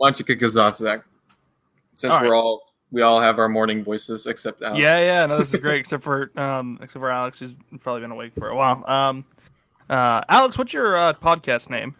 [0.00, 1.02] Why don't you kick us off, Zach?
[1.96, 2.28] Since All right.
[2.28, 4.80] we're all we all have our morning voices except Alex.
[4.80, 5.80] Yeah, yeah, no, this is great.
[5.80, 8.82] except for um, except for Alex, who's probably been awake for a while.
[8.90, 9.26] Um,
[9.90, 11.94] uh, Alex, what's your uh, podcast name?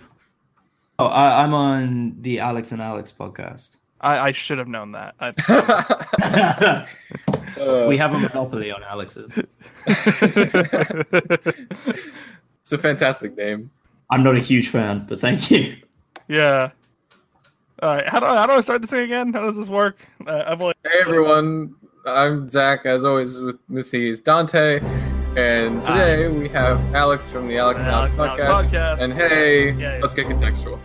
[0.99, 3.77] Oh, I, I'm on the Alex and Alex podcast.
[4.01, 5.15] I, I should have known that.
[5.21, 6.87] I,
[7.61, 9.39] Uh, we have a monopoly on Alex's.
[9.87, 10.63] it's
[12.73, 13.71] a fantastic name.
[14.11, 15.77] I'm not a huge fan, but thank you.
[16.29, 16.71] yeah.
[17.83, 19.33] All right, how do I, how do I start this thing again?
[19.33, 19.99] How does this work?
[20.27, 21.75] Uh, I've only Hey everyone,
[22.07, 22.85] I'm Zach.
[22.85, 23.91] As always, with with
[24.21, 24.81] Dante,
[25.37, 28.45] and today we have Alex from the Alex and Alex, Alex podcast.
[28.45, 29.01] Alex podcast.
[29.01, 29.99] And hey, Yeah, yeah.
[30.03, 30.79] let's get contextual.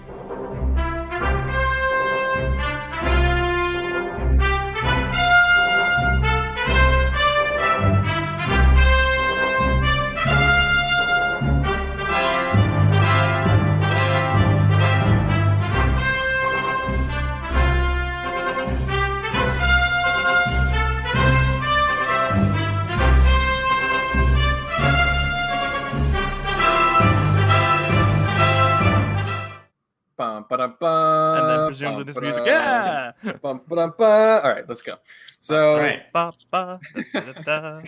[30.18, 32.46] Bum, ba-dum, bum, and then presumably bum, this ba-dum, music.
[32.48, 33.12] Yeah.
[33.42, 34.42] bum, ba-dum, ba.
[34.44, 34.96] All right, let's go.
[35.42, 36.12] So, All right.
[36.14, 36.80] Ba, ba,
[37.14, 37.82] da, da, da,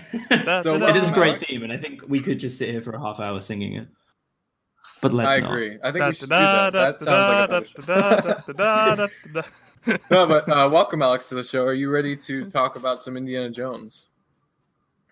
[0.43, 1.47] da, So it is a great Alex?
[1.47, 3.87] theme, and I think we could just sit here for a half hour singing it.
[5.01, 5.51] But let's I not.
[5.51, 5.77] agree.
[5.83, 6.73] I think Da, we should do that.
[6.73, 8.53] da, That da, sounds like a da, better show.
[8.53, 9.97] da, da, da, da, da.
[10.11, 11.63] No, but uh, welcome, Alex, to the show.
[11.63, 14.09] Are you ready to talk about some Indiana Jones?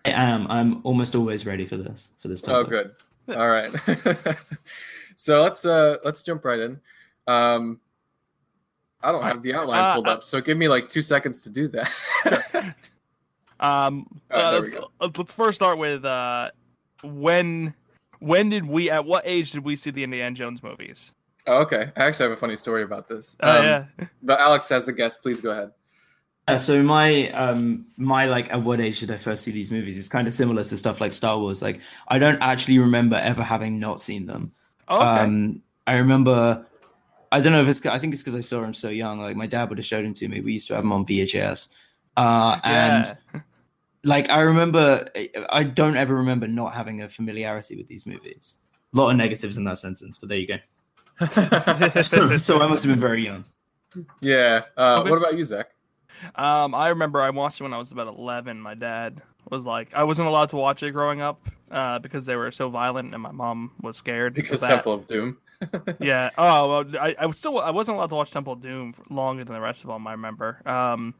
[0.04, 0.46] I am.
[0.50, 2.10] I'm almost always ready for this.
[2.18, 2.66] For this topic.
[2.66, 3.36] Oh, good.
[3.38, 3.70] All right.
[5.16, 6.78] so let's uh let's jump right in.
[7.26, 7.80] Um,
[9.02, 11.40] I don't have the outline Uh, pulled uh, up, so give me like two seconds
[11.40, 12.74] to do that.
[13.58, 16.50] Um, All right, uh, let's, uh, let's first start with uh,
[17.02, 17.74] when
[18.18, 21.12] when did we at what age did we see the Indiana Jones movies?
[21.46, 23.34] oh, okay, I actually have a funny story about this.
[23.40, 23.84] Oh Um, yeah,
[24.22, 25.22] But Alex has the guest.
[25.22, 25.70] Please go ahead.
[26.48, 29.98] Uh, so my um my like at what age did I first see these movies?
[29.98, 31.62] It's kind of similar to stuff like Star Wars.
[31.62, 34.52] Like I don't actually remember ever having not seen them.
[34.88, 35.22] oh, okay.
[35.22, 36.66] Um, I remember.
[37.32, 37.84] I don't know if it's.
[37.86, 39.20] I think it's because I saw him so young.
[39.20, 40.40] Like my dad would have showed him to me.
[40.40, 41.74] We used to have him on VHS.
[42.16, 43.06] Uh, and
[44.04, 45.06] like I remember,
[45.50, 48.58] I don't ever remember not having a familiarity with these movies.
[48.94, 50.58] A lot of negatives in that sentence, but there you go.
[52.38, 53.44] so I must have been very young.
[54.20, 54.62] yeah.
[54.76, 55.68] Uh, What about you, Zach?
[56.34, 58.60] Um, I remember I watched it when I was about eleven.
[58.60, 59.20] My dad
[59.50, 62.68] was like, I wasn't allowed to watch it growing up uh, because they were so
[62.68, 64.68] violent, and my mom was scared Because of.
[64.68, 65.38] Temple of Doom.
[66.00, 66.30] Yeah.
[66.36, 69.04] Oh, well, I, I was still I wasn't allowed to watch Temple of Doom for
[69.10, 70.06] longer than the rest of them.
[70.06, 70.60] I remember.
[70.66, 71.14] Um,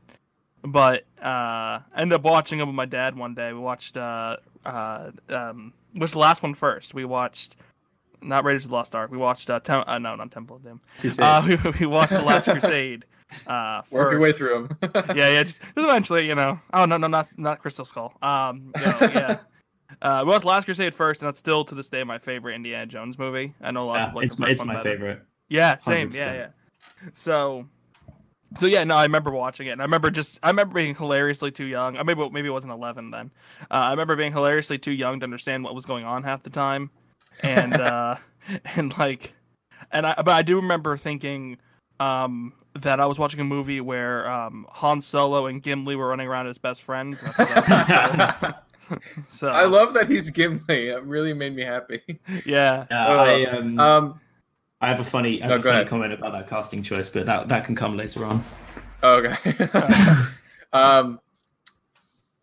[0.63, 3.53] but uh, I ended up watching them with my dad one day.
[3.53, 6.95] We watched uh, uh, um, what's the last one first?
[6.95, 7.57] We watched
[8.23, 9.11] not Raiders of the Lost Ark.
[9.11, 10.81] We watched uh, Tem- uh no, not Temple of Doom.
[11.19, 13.05] Uh, we, we watched the Last Crusade.
[13.47, 14.93] Uh, Work your way through them.
[15.17, 15.43] Yeah, yeah.
[15.43, 16.61] Just, just eventually, you know.
[16.73, 18.13] Oh no, no, not not Crystal Skull.
[18.23, 19.39] Um, you know, yeah.
[20.03, 22.87] Uh, we watched Last Crusade first, and that's still to this day my favorite Indiana
[22.87, 23.55] Jones movie.
[23.61, 24.91] I know a lot Yeah, of like it's my, it's my better.
[24.91, 25.23] favorite.
[25.49, 26.13] Yeah, same.
[26.15, 26.37] Yeah, 100%.
[26.37, 26.49] yeah.
[27.15, 27.67] So,
[28.57, 31.51] so yeah, no, I remember watching it, and I remember just, I remember being hilariously
[31.51, 31.97] too young.
[31.97, 33.31] I maybe maybe it wasn't eleven then.
[33.63, 36.51] Uh, I remember being hilariously too young to understand what was going on half the
[36.51, 36.91] time,
[37.43, 38.17] and uh,
[38.77, 39.35] and like,
[39.91, 41.59] and I but I do remember thinking,
[42.01, 46.29] um, that I was watching a movie where um Han Solo and Gimli were running
[46.29, 47.23] around as best friends.
[48.91, 49.25] and I thought that was cool.
[49.31, 50.89] so I love that he's Gimli.
[50.89, 52.03] It really made me happy.
[52.45, 52.87] yeah.
[52.91, 54.21] Uh, Uh, I um, Um,
[54.81, 57.27] I have a funny, I No, have a funny comment about that casting choice, but
[57.27, 58.45] that that can come later on.
[59.03, 59.35] Okay.
[60.73, 61.21] um,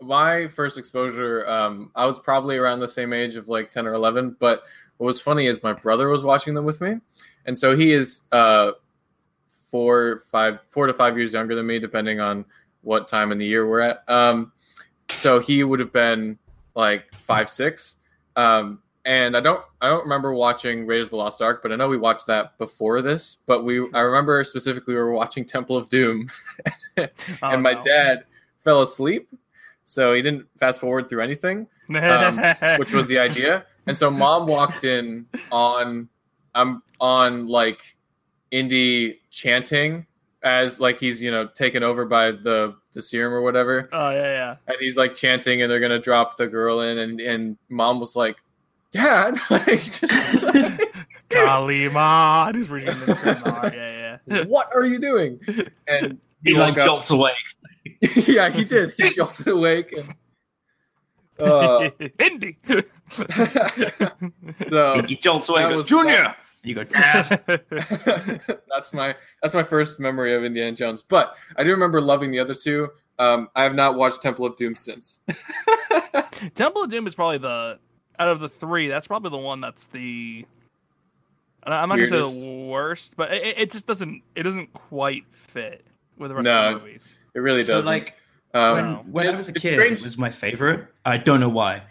[0.01, 3.93] my first exposure, um, I was probably around the same age of like 10 or
[3.93, 4.37] 11.
[4.39, 4.63] But
[4.97, 6.97] what was funny is my brother was watching them with me.
[7.45, 8.71] And so he is uh,
[9.69, 12.45] four, five, four to five years younger than me, depending on
[12.81, 14.03] what time in the year we're at.
[14.07, 14.53] Um,
[15.13, 16.38] so he would have been
[16.75, 17.97] like five, six.
[18.35, 21.75] Um, and I don't, I don't remember watching Raiders of the Lost Ark, but I
[21.75, 23.38] know we watched that before this.
[23.46, 26.29] But we, I remember specifically we were watching Temple of Doom,
[26.97, 27.08] Oh,
[27.41, 27.82] and my no.
[27.82, 28.23] dad
[28.64, 29.28] fell asleep,
[29.84, 32.41] so he didn't fast forward through anything, um,
[32.78, 33.66] which was the idea.
[33.87, 36.08] And so mom walked in on,
[36.55, 37.97] I'm on like
[38.52, 40.05] Indy chanting
[40.43, 44.22] as like he's you know taken over by the the serum or whatever, oh yeah,
[44.23, 44.55] yeah.
[44.67, 48.16] and he's like chanting, and they're gonna drop the girl in, and and mom was
[48.16, 48.37] like,
[48.91, 50.03] "Dad, like, just,
[50.43, 50.93] like,
[51.29, 52.55] Talima.
[52.55, 53.73] He's reading the Talima.
[53.73, 54.43] Yeah, yeah.
[54.47, 55.40] what are you doing?"
[55.87, 57.34] And He woke like up- jolts away.
[58.28, 58.93] yeah, he did.
[58.97, 59.93] He jolted awake.
[59.97, 60.13] And,
[61.39, 61.89] uh,
[62.19, 62.57] Hindi.
[64.69, 65.61] so he jolts away.
[65.61, 66.35] that and was- goes, Junior.
[66.63, 67.43] You go, Dad.
[68.69, 71.01] that's my that's my first memory of Indiana Jones.
[71.01, 72.89] But I do remember loving the other two.
[73.19, 75.19] Um, I have not watched Temple of Doom since.
[76.55, 77.79] Temple of Doom is probably the
[78.19, 78.87] out of the three.
[78.87, 80.45] That's probably the one that's the.
[81.65, 84.21] I'm not gonna say the worst, but it, it just doesn't.
[84.35, 85.85] It doesn't quite fit
[86.17, 86.69] with the rest No.
[86.69, 87.15] of the movies.
[87.33, 87.85] It really doesn't.
[87.85, 88.15] like
[88.53, 88.95] um, when, No.
[89.11, 89.99] when I was a kid, strange.
[89.99, 90.87] it was my favorite.
[91.05, 91.83] I don't know why.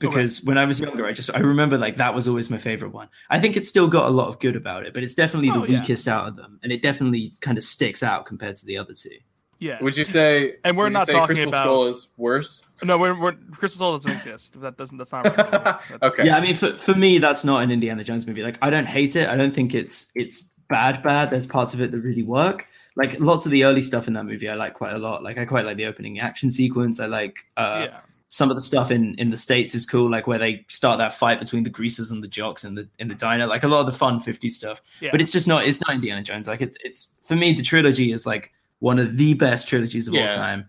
[0.00, 2.92] Because when I was younger, I just I remember like that was always my favorite
[2.92, 3.08] one.
[3.28, 5.60] I think it's still got a lot of good about it, but it's definitely Oh,
[5.66, 5.80] the yeah.
[5.80, 8.94] weakest out of them, and it definitely kind of sticks out compared to the other
[8.94, 9.10] two.
[9.58, 9.76] Yeah.
[9.82, 10.54] would you say?
[10.64, 12.62] And we're not say talking Crystal about- Skull is worse.
[12.82, 14.58] No, we're, we're Crystal Skull doesn't exist.
[14.62, 14.96] That doesn't.
[14.96, 15.36] That's not right.
[15.50, 16.24] That's- Okay.
[16.24, 18.42] Yeah, I mean, for, for me, that's not an Indiana Jones movie.
[18.42, 19.28] Like, I don't hate it.
[19.28, 21.02] I don't think it's it's bad.
[21.02, 21.28] Bad.
[21.28, 22.64] There's parts of it that really work.
[22.96, 25.22] Like lots of the early stuff in that movie, I like quite a lot.
[25.22, 26.98] Like, I quite like the opening action sequence.
[26.98, 28.00] I like uh, yeah.
[28.32, 30.08] Some of the stuff in in the states is cool.
[30.08, 33.08] Like where they start that fight between the greasers and the jocks in the in
[33.08, 33.44] the diner.
[33.46, 34.80] Like a lot of the fun 50s stuff.
[35.00, 35.10] Yeah.
[35.10, 35.66] But it's just not.
[35.66, 36.46] It's not Indiana Jones.
[36.48, 40.14] Like it's it's for me, the trilogy is like one of the best trilogies of
[40.14, 40.68] all time.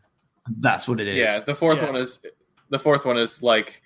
[0.58, 1.16] That's what it is.
[1.18, 1.86] Yeah, the fourth Yeah.
[1.92, 2.20] one is
[2.70, 3.82] the fourth one is like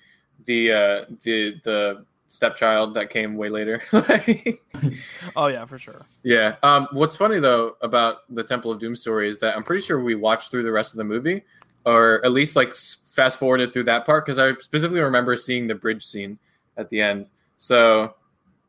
[0.45, 3.81] the uh the the stepchild that came way later.
[5.35, 6.05] Oh yeah, for sure.
[6.23, 6.55] yeah.
[6.63, 10.01] Um what's funny though about the Temple of Doom story is that I'm pretty sure
[10.01, 11.43] we watched through the rest of the movie
[11.85, 15.67] or at least like s- fast forwarded through that part because I specifically remember seeing
[15.67, 16.37] the bridge scene
[16.77, 17.29] at the end.
[17.57, 18.13] So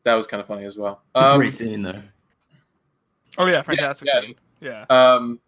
[0.05, 1.03] that was kind of funny as well.
[1.15, 2.01] It's Um, great scene though.
[3.39, 4.21] Oh yeah, fantastic yeah.
[4.21, 4.35] scene.
[4.61, 4.85] Yeah.
[4.89, 5.41] Um,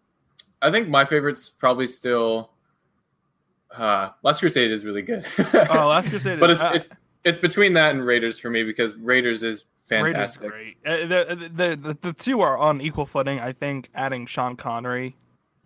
[0.61, 2.51] I think my favorite's probably still.
[3.75, 5.25] Uh, Last Crusade is really good.
[5.37, 6.39] Oh, Last Crusade.
[6.39, 6.87] but is- it's, uh, it's
[7.23, 10.03] it's between that and Raiders for me because Raiders is fantastic.
[10.03, 10.51] Raiders fantastic.
[10.51, 10.77] great.
[10.85, 13.39] Uh, the, the, the the two are on equal footing.
[13.39, 15.15] I think adding Sean Connery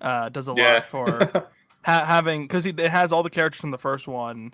[0.02, 0.74] uh, does a Yeah.
[0.76, 1.48] lot for
[1.86, 4.54] ha- having because it has all the characters from the first one,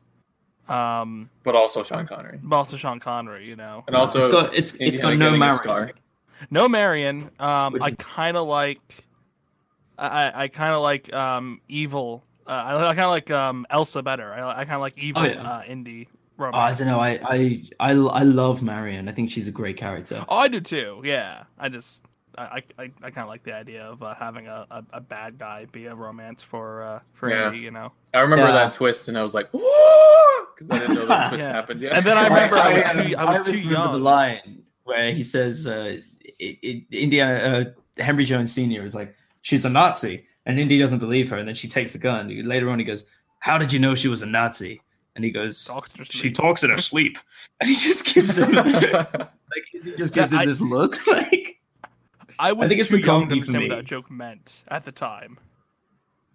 [0.67, 3.47] um, but also Sean Connery but also Sean Connery.
[3.47, 5.91] You know, and also it's got it's it's got no Marion.
[6.49, 7.29] no Marion.
[7.39, 8.79] Um, Which I kind of like.
[9.97, 12.23] I I- I kind of like um evil.
[12.47, 14.33] Uh, I, I kind of like um Elsa better.
[14.33, 15.41] I, I kind of like evil Oh, yeah.
[15.57, 16.07] uh, Indy
[16.41, 16.99] Oh, I don't know.
[17.01, 19.09] I, I I I love Marion.
[19.09, 20.23] I think she's a great character.
[20.29, 21.01] Oh, I do too.
[21.03, 22.01] Yeah, I just
[22.37, 25.37] I I, I kind of like the idea of uh, having a, a, a bad
[25.37, 27.47] guy be a romance for uh for Yeah.
[27.47, 27.91] Andy, you know.
[28.13, 28.51] I remember Yeah.
[28.53, 31.51] that twist and I was like, because I didn't know this twist Yeah.
[31.51, 31.93] happened yet.
[31.93, 35.11] And then I remember I was too, I was always too remember the line where
[35.11, 35.97] he says, uh,
[36.39, 40.99] it, it, "Indiana uh, Henry Jones Senior is like, she's a Nazi," and Indy doesn't
[40.99, 42.29] believe her, and then she takes the gun.
[42.47, 43.05] Later on, he goes,
[43.39, 44.81] "How did you know she was a Nazi?"
[45.15, 47.17] And he goes, Talks "She talks in her sleep,"
[47.59, 51.28] and he just gives him like he just gives Yeah, him I- this look, like.
[52.39, 54.85] I was think it's too the young to comedy understand what that joke meant at
[54.85, 55.37] the time.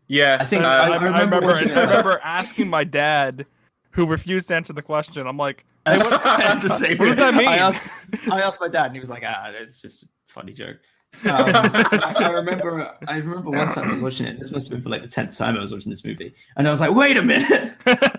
[0.07, 3.47] yeah, I think uh, I, I, I I remember remember, I remember asking my dad,
[3.93, 5.27] who refused to answer the question.
[5.27, 7.49] I'm like, hey, That's what, the same what does that mean?
[7.49, 7.89] I asked,
[8.31, 10.77] I asked my dad, and he was like, "Ah, it's just a funny joke."
[11.25, 14.37] Um, I, I remember, I remember one time I was watching it.
[14.41, 16.67] This must have been for like the tenth time I was watching this movie, and
[16.67, 17.73] I was like, "Wait a minute!"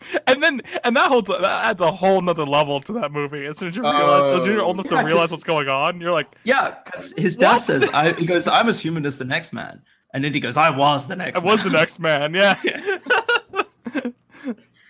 [0.26, 3.44] and then and that whole that adds a whole nother level to that movie.
[3.46, 5.32] As soon as you realize, as soon as you're old enough Yeah, to realize 'cause-
[5.32, 7.62] what's going on, you're like, Yeah, because his dad What?
[7.62, 9.82] says, I, "He goes, I'm as human as the next man,"
[10.14, 12.34] and then he goes, "I was the next." I was the next man.
[12.34, 12.56] Yeah.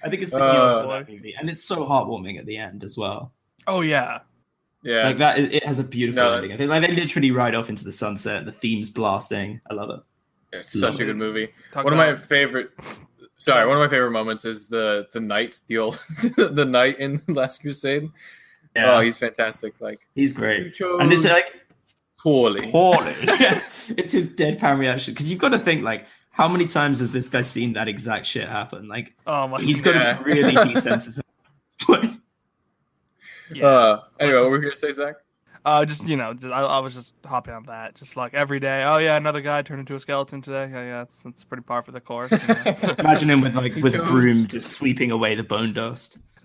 [0.01, 2.57] I think it's the Uh, humor for that movie, and it's so heartwarming at the
[2.57, 3.33] end as well.
[3.67, 4.21] oh yeah.
[4.83, 5.03] yeah.
[5.05, 6.53] Like that, it, it has a beautiful No, ending.
[6.53, 8.45] I think like they literally ride off into the sunset.
[8.47, 9.61] The theme's blasting.
[9.71, 10.01] I love it.
[10.57, 11.49] It's such a good movie.
[11.73, 12.71] Talk one of my favorite
[13.39, 16.03] sorry one of my favorite moments is the the knight the old
[16.37, 18.11] the knight in last crusade
[18.77, 18.97] Yeah.
[18.97, 20.75] oh he's fantastic like he's great.
[20.81, 21.55] And it's like
[22.19, 23.15] poorly poorly.
[23.23, 27.29] it's his deadpan reaction because you've got to think like how many times has this
[27.29, 28.87] guy seen that exact shit happen?
[28.89, 29.61] Like Oh my.
[29.61, 30.15] he's got Yeah.
[30.15, 31.21] to really desensitize.
[33.53, 33.67] yeah.
[33.67, 35.17] uh anyway what were you gonna say zach
[35.65, 38.61] Uh, just you know, just, I, I was just hopping on that, just like every
[38.61, 38.85] day.
[38.85, 40.71] Oh yeah, another guy turned into a skeleton today.
[40.73, 42.33] Yeah, yeah, it's, it's pretty par for the course.
[42.33, 42.77] you know.
[42.99, 46.19] Imagine him with like with a broom just sweeping away the bone dust,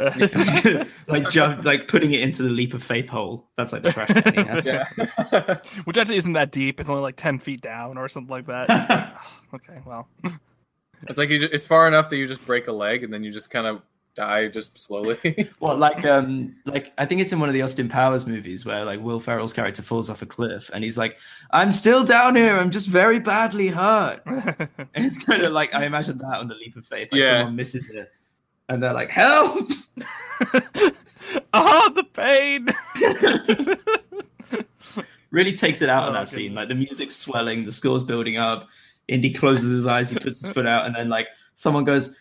[1.08, 3.48] like just like putting it into the leap of faith hole.
[3.56, 4.68] That's like the trash can he has.
[4.68, 6.80] yeah Which actually isn't that deep.
[6.80, 9.22] It's only like ten feet down or something like that.
[9.54, 10.08] okay, well,
[11.08, 13.24] it's like you just, it's far enough that you just break a leg and then
[13.24, 13.82] you just kind of
[14.16, 17.90] die just slowly Well, like um, like I think it's in one of the Austin
[17.90, 21.18] Powers movies where like Will Ferrell's character falls off a cliff and he's like,
[21.52, 22.56] "I'm still down here.
[22.58, 24.22] I'm just very badly hurt."
[24.96, 27.10] And it's kind of like I imagine that on the leap of faith.
[27.12, 27.40] Like Yeah.
[27.40, 28.12] someone misses it,
[28.70, 29.68] and they're like, "Help!"
[31.54, 32.68] oh, the pain.
[35.32, 36.32] really takes it out Oh, of that goodness.
[36.32, 36.54] scene.
[36.54, 38.68] Like the music's swelling, the score's building up.
[39.08, 42.16] Indy closes his eyes, he puts his foot out, and then like someone goes,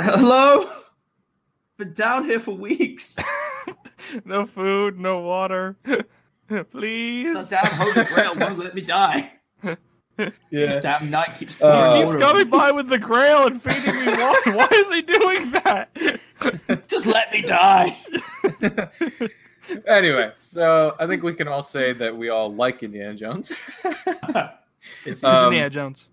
[0.00, 0.68] "Hello."
[1.82, 3.18] Been down here for weeks.
[4.24, 5.74] no food, no water.
[6.70, 7.34] Please.
[7.34, 9.32] The damn holy grail won't let me die.
[10.50, 10.78] Yeah.
[10.78, 13.96] Damn knight keeps Uh, pouring He keeps water coming by with the grail and feeding
[13.96, 14.52] me water.
[14.56, 15.88] Why is he doing that?
[16.86, 17.98] Just let me die.
[19.88, 23.50] anyway, so I think we can all say that we all like Indiana Jones.
[23.82, 24.62] It's,
[25.06, 26.06] It's Um, Indiana Jones.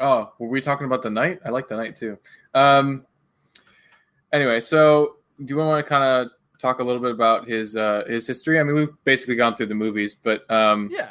[0.00, 1.38] oh, were we talking about the night?
[1.44, 2.18] I like the night too.
[2.54, 3.04] Um.
[4.32, 6.30] Anyway, so do you want to kind of
[6.60, 8.58] talk a little bit about his uh, his history?
[8.60, 11.10] I mean, we've basically gone through the movies, but um, Yeah.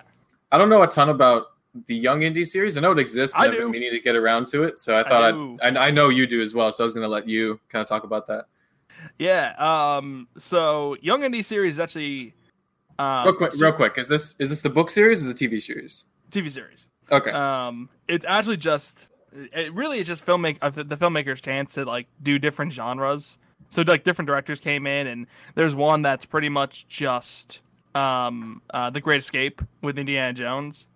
[0.51, 1.47] I don't know a ton about
[1.87, 2.77] the Young Indy series.
[2.77, 3.35] I know it exists.
[3.37, 3.69] I I've been do.
[3.69, 5.23] meaning to get around to it, so I I thought.
[5.61, 6.71] I'd, I I know you do as well.
[6.71, 8.45] So I was going to let you kind of talk about that.
[9.19, 9.53] Yeah.
[9.57, 10.27] Um.
[10.37, 12.33] So Young Indy series is actually.
[12.99, 13.93] Um, real quick, so- real quick.
[13.97, 16.05] Is this is this the book series or the TV series?
[16.31, 16.87] TV series.
[17.11, 17.31] Okay.
[17.31, 17.89] Um.
[18.07, 19.07] It's actually just.
[19.53, 23.37] It really is just filmmaker uh, the filmmaker's chance to like do different genres.
[23.69, 27.61] So like different directors came in, and there's one that's pretty much just
[27.95, 30.87] um uh, the Great Escape with Indiana Jones.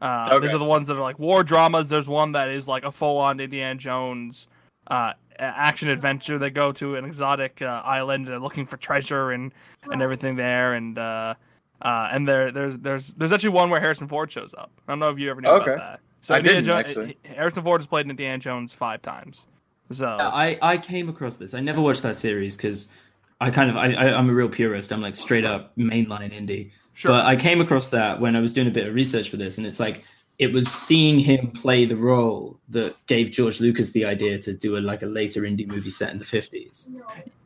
[0.00, 0.46] Uh, Okay.
[0.46, 1.88] are the ones that are like war dramas.
[1.88, 4.46] There's one that is like a full-on Indiana Jones
[4.86, 6.38] uh, action adventure.
[6.38, 9.52] They go to an exotic uh, island and they're looking for treasure and
[9.90, 10.74] and everything there.
[10.74, 11.34] And uh,
[11.82, 14.70] uh, and there there's there's there's actually one where Harrison Ford shows up.
[14.86, 15.72] I don't know if you ever knew Okay.
[15.74, 16.00] about that.
[16.22, 17.18] So I Indiana didn't, Jo- actually.
[17.24, 19.46] Harrison Ford has played in Indiana Jones five times.
[19.90, 21.54] So I, I came across this.
[21.54, 22.92] I never watched that series because
[23.40, 24.92] I kind of I, I I'm a real purist.
[24.92, 26.72] I'm like straight up mainline Indy.
[26.94, 27.12] sure.
[27.12, 29.58] But I came across that when I was doing a bit of research for this,
[29.58, 30.04] and it's like
[30.38, 34.76] it was seeing him play the role that gave George Lucas the idea to do
[34.76, 36.90] a like a later Indy movie set in the 50s.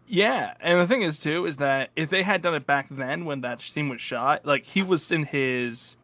[0.09, 3.25] Yeah, and the thing is too is that if they had done it back then
[3.25, 5.97] when that scene was shot, like he was in his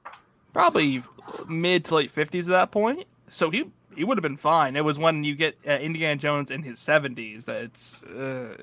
[0.52, 1.02] probably
[1.48, 4.76] mid to late fifties at that point, so he he would have been fine.
[4.76, 8.54] It was when you get uh, Indiana Jones in his seventies that it's uh,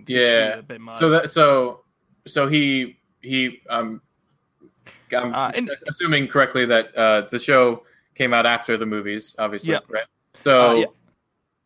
[0.00, 0.60] it's Yeah.
[0.78, 0.96] much.
[0.96, 1.80] So that so
[2.26, 4.00] so he he um
[5.14, 7.84] I'm Uh, and- assuming correctly that uh the show
[8.14, 9.78] came out after the movies, obviously, Yeah.
[9.88, 10.04] right?
[10.40, 10.84] So Uh, yeah.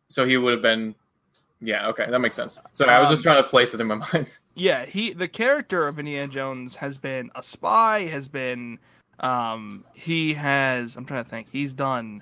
[0.09, 0.95] so he would have been
[1.59, 2.61] yeah, okay, that makes sense.
[2.73, 4.27] Sorry, I was just Um, trying to place it in my mind.
[4.53, 8.79] yeah, he the character of Indiana Jones has been a spy, has been
[9.19, 12.21] um he has I'm trying to think he's done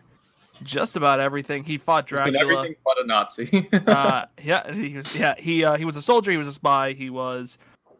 [0.63, 1.63] just about everything.
[1.65, 2.59] He fought He's been Dracula.
[2.61, 3.67] everything but a Nazi.
[3.87, 5.13] uh, yeah, he was.
[5.17, 6.31] Yeah, he uh, he was a soldier.
[6.31, 6.93] He was a spy.
[6.93, 7.57] He was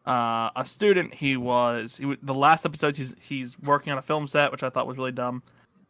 [0.08, 1.14] uh, a student.
[1.14, 1.98] He was.
[1.98, 2.96] He was, the last episode.
[2.96, 5.44] He's he's working on a film set, which I thought was really dumb.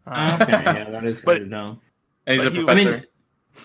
[0.08, 1.80] Uh, Okay, yeah, that is But- good to know.
[2.26, 2.90] and he's a but he- professor.
[2.90, 3.06] I mean,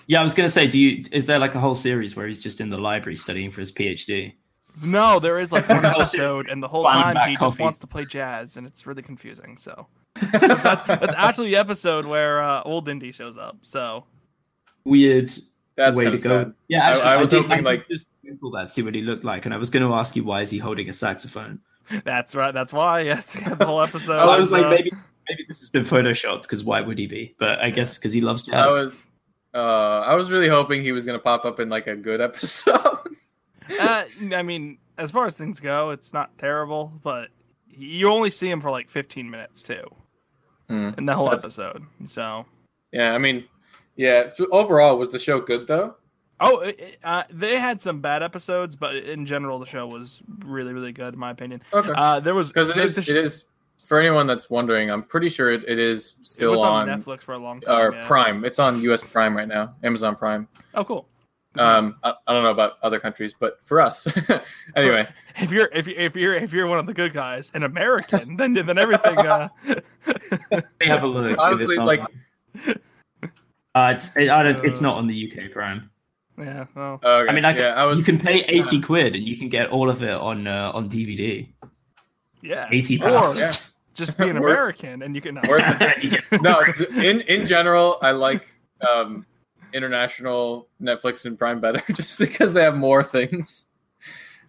[0.06, 2.40] yeah, I was gonna say, do you is there like a whole series where he's
[2.42, 4.34] just in the library studying for his PhD?
[4.82, 7.62] No, there is like one episode, and the whole Find time back he just coffee.
[7.62, 9.56] wants to play jazz, and it's really confusing.
[9.56, 9.86] So
[10.32, 13.58] that's, that's actually the episode where uh, old Indy shows up.
[13.62, 14.04] So
[14.84, 15.32] Weird
[15.76, 16.52] That's way to of go.
[16.68, 18.94] Yeah, I- actually, I I, was did, hoping, I like- just Google that, see what
[18.94, 20.92] he looked like, and I was going to ask you why is he holding a
[20.92, 21.60] saxophone?
[22.04, 22.52] that's right.
[22.54, 23.00] That's why.
[23.00, 24.18] Yes, the whole episode.
[24.18, 24.90] I was like, uh, maybe
[25.28, 27.34] maybe this has been photoshopped because why would he be?
[27.38, 28.54] But I guess because he loves jazz.
[28.72, 29.04] I was
[29.52, 33.09] uh I was really hoping he was gonna pop up in like a good episode.
[33.78, 37.28] Uh, I mean, as far as things go, it's not terrible, but
[37.68, 39.84] you only see him for like 15 minutes too
[40.68, 40.90] Hmm.
[40.98, 41.84] in the whole That's- episode.
[42.08, 42.46] So,
[42.92, 43.44] Yeah, I mean,
[43.96, 44.30] yeah.
[44.52, 45.96] Overall, was the show good though?
[46.40, 50.20] oh, it, it- uh, they had some bad episodes, but in general, the show was
[50.44, 51.62] really, really good in my opinion.
[51.72, 51.92] Okay.
[51.94, 53.44] Uh, there was Because it is, sh- it is
[53.84, 54.90] for anyone that's wondering.
[54.90, 57.60] I'm pretty sure it, it is it still was on, on, Netflix for a long
[57.60, 57.78] time.
[57.78, 58.06] or yeah.
[58.06, 58.44] Prime.
[58.44, 59.02] It's on U.S.
[59.02, 60.46] Prime right now, Amazon Prime.
[60.74, 61.06] Oh, cool.
[61.58, 64.06] Um, I, I don't know about other countries, but for us,
[64.76, 65.08] anyway.
[65.36, 68.36] if you're if you if you're if you're one of the good guys, an American,
[68.36, 69.18] then then everything.
[69.18, 69.48] Uh,
[70.52, 71.32] Let me have a look.
[71.32, 72.00] if Honestly, it's like-
[73.74, 75.90] uh, it's it, I don't, it's not on the UK Prime.
[76.38, 77.98] yeah, well, Okay, I mean, I, yeah, I was.
[77.98, 80.88] you can pay eighty quid and you can get all of it on uh, on
[80.88, 81.48] DVD.
[82.42, 82.68] yeah.
[82.70, 83.38] Eighty Or pounds.
[83.38, 83.50] Yeah.
[83.94, 85.34] just be an American, and you can.
[85.48, 85.64] worth
[86.40, 86.60] no,
[86.96, 88.48] in in general, I like
[88.88, 89.26] um,
[89.72, 93.66] international Netflix and Prime better, just because they have more things.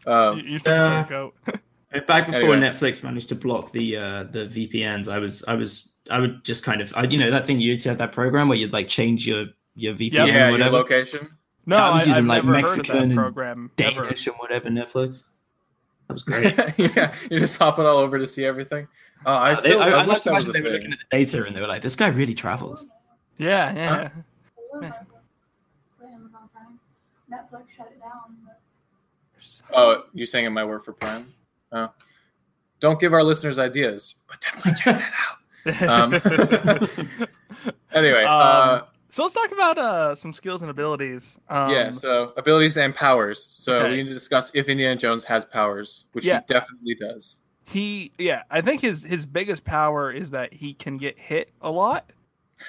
[0.07, 1.35] Um, You're such a Uh, turncoat.
[2.07, 2.59] Back before Anyway.
[2.69, 6.63] Netflix managed to block the uh, the VPNs, I was I was I would just
[6.63, 8.71] kind of I, you know that thing you used to have that program where you'd
[8.73, 10.27] like change your your VPN Yep.
[10.27, 11.29] yeah, or your whatever, location.
[11.65, 13.71] No, I was I, using, have like, never Mexican heard and that program.
[13.79, 14.03] ever.
[14.03, 15.29] Danish and whatever Netflix.
[16.07, 16.55] That was great.
[16.77, 18.87] yeah, you're just hopping all over to see everything.
[19.25, 20.73] Oh, I Uh, they- still I, I, I, like to was imagine they were thing.
[20.87, 22.89] looking at the data and they were like, "This guy really travels."
[23.37, 24.07] Yeah, yeah.
[24.07, 24.23] for
[24.77, 24.93] Amazon Prime.
[27.31, 28.37] Netflix shut it down.
[28.45, 28.59] But
[29.73, 31.25] Oh, you saying it might work for Prime?
[31.71, 31.89] Oh.
[32.79, 35.37] Don't give our listeners ideas, but definitely check that out.
[35.89, 37.17] Um,
[37.93, 41.37] Anyway, uh, Um, So let's talk about uh some skills and abilities.
[41.49, 43.53] Um, yeah, so abilities and powers.
[43.57, 43.89] So Okay.
[43.91, 46.39] we need to discuss if Indiana Jones has powers, which Yeah.
[46.39, 47.37] he definitely does.
[47.65, 51.69] he yeah, I think his his biggest power is that he can get hit a
[51.71, 52.11] lot.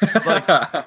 [0.26, 0.85] Like,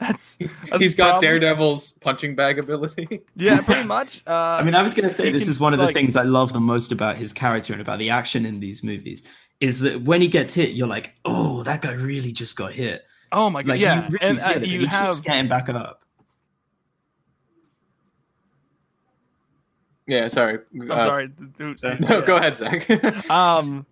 [0.00, 0.36] That's,
[0.70, 3.20] that's He's got probably- Daredevil's punching bag ability.
[3.36, 4.22] Yeah, pretty much.
[4.26, 5.94] Uh, I mean, I was going to say this can, is one of the like-
[5.94, 9.28] things I love the most about his character and about the action in these movies
[9.60, 13.04] is that when he gets hit, you're like, oh, that guy really just got hit.
[13.32, 15.68] oh my god, Like, yeah, you really and uh, you he have keeps getting back
[15.68, 16.00] up.
[20.06, 20.58] Yeah, sorry.
[20.74, 21.78] I'm Uh, sorry, dude.
[21.78, 21.96] Sorry.
[22.00, 23.30] No, go ahead, Zach.
[23.30, 23.86] um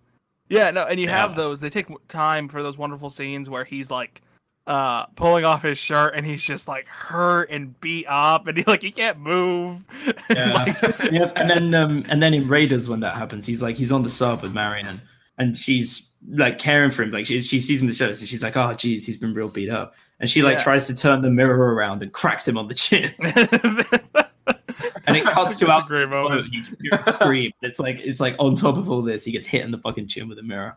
[0.48, 3.90] yeah no and you have those they take time for those wonderful scenes where he's
[3.90, 4.20] like
[4.66, 8.64] uh pulling off his shirt and he's just like hurt and beat up and he
[8.64, 9.80] like he can't move
[10.30, 10.52] Yeah.
[10.52, 10.80] Like-
[11.12, 14.02] yeah, and then um, and then in Raiders when that happens, he's like he's on
[14.04, 15.00] the sub with Marion,
[15.38, 17.10] and she's like caring for him.
[17.10, 19.34] Like she she sees him in the show, so she's like, oh geez, he's been
[19.34, 20.64] real beat up, and she like Yeah.
[20.64, 25.56] tries to turn the mirror around and cracks him on the chin, and it cuts
[25.56, 26.44] to That's out a great moment.
[26.44, 27.52] and you just hear him scream.
[27.62, 30.06] It's like it's like on top of all this, he gets hit in the fucking
[30.06, 30.76] chin with a mirror.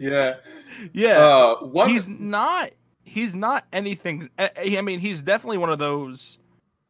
[0.00, 0.34] yeah.
[0.92, 1.18] Yeah.
[1.18, 2.70] Uh, he's not
[3.04, 6.38] he's not anything I I mean he's definitely one of those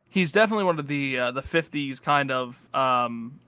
[0.08, 3.40] he's definitely one of the uh, the 50s kind of um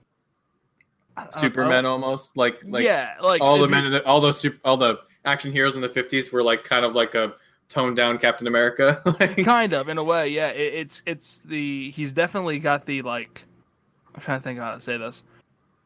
[1.85, 4.99] almost like like yeah like all the men in the, all those super, all the
[5.25, 7.33] action heroes in the 50s were like kind of like a
[7.69, 9.01] toned down Captain America.
[9.19, 13.01] like, kind of in a way yeah it, it's it's the he's definitely got the
[13.01, 13.43] like
[14.13, 15.23] i'm trying to think how to say this.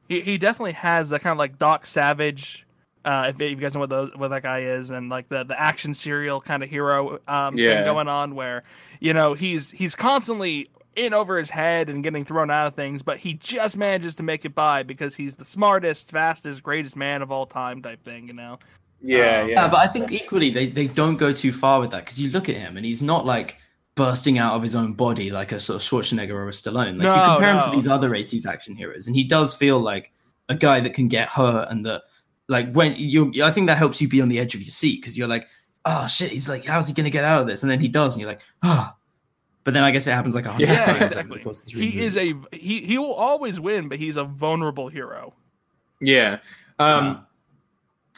[0.10, 2.66] He, he definitely has that kind of like doc savage
[3.06, 5.60] uh if you guys know what those what that guy is and like the the
[5.60, 7.76] action serial kind of hero um Yeah.
[7.76, 8.64] thing going on where
[9.00, 13.02] you know he's he's constantly in over his head and getting thrown out of things
[13.02, 17.22] but he just manages to make it by because he's the smartest fastest greatest man
[17.22, 18.60] of all time type thing you know
[19.04, 19.62] yeah, Um, yeah.
[19.62, 22.30] Yeah, but I think equally they, they don't go too far with that because you
[22.30, 23.58] look at him and he's not like
[23.96, 26.98] bursting out of his own body like a sort of Schwarzenegger or a Stallone.
[27.00, 29.80] Like No, you compare him to these other 80s action heroes, and he does feel
[29.80, 30.12] like
[30.50, 32.04] a guy that can get hurt and that
[32.52, 35.02] like when you I think that helps you be on the edge of your seat
[35.02, 35.48] because you're like,
[35.86, 37.64] oh shit, he's like, how's he gonna get out of this?
[37.64, 38.96] And then he does, and you're like, ah.
[39.64, 41.38] But then I guess it happens like a hundred Yeah, times over exactly.
[41.38, 44.24] the course of three he is a he he will always win but he's a
[44.24, 45.34] vulnerable hero
[46.00, 46.40] yeah.
[46.80, 47.20] Um, movies.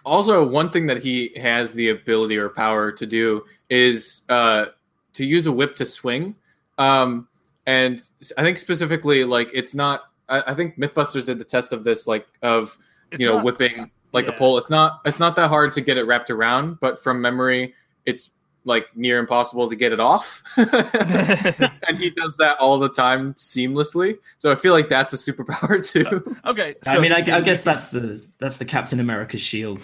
[0.05, 4.67] also one thing that he has the ability or power to do is uh,
[5.13, 6.33] to use a whip to swing
[6.77, 7.27] um,
[7.67, 7.99] and
[8.37, 12.07] i think specifically like it's not I, I think mythbusters did the test of this
[12.07, 12.77] like of
[13.11, 15.81] It's you know not- whipping like a pole it's not it's not that hard to
[15.81, 17.73] get it wrapped around but from memory
[18.05, 18.29] it's
[18.65, 24.17] like near impossible to get it off and he does that all the time seamlessly
[24.37, 27.87] so i feel like that's a superpower too okay I mean, I, I guess that's
[27.87, 29.81] the that's the Captain America shield.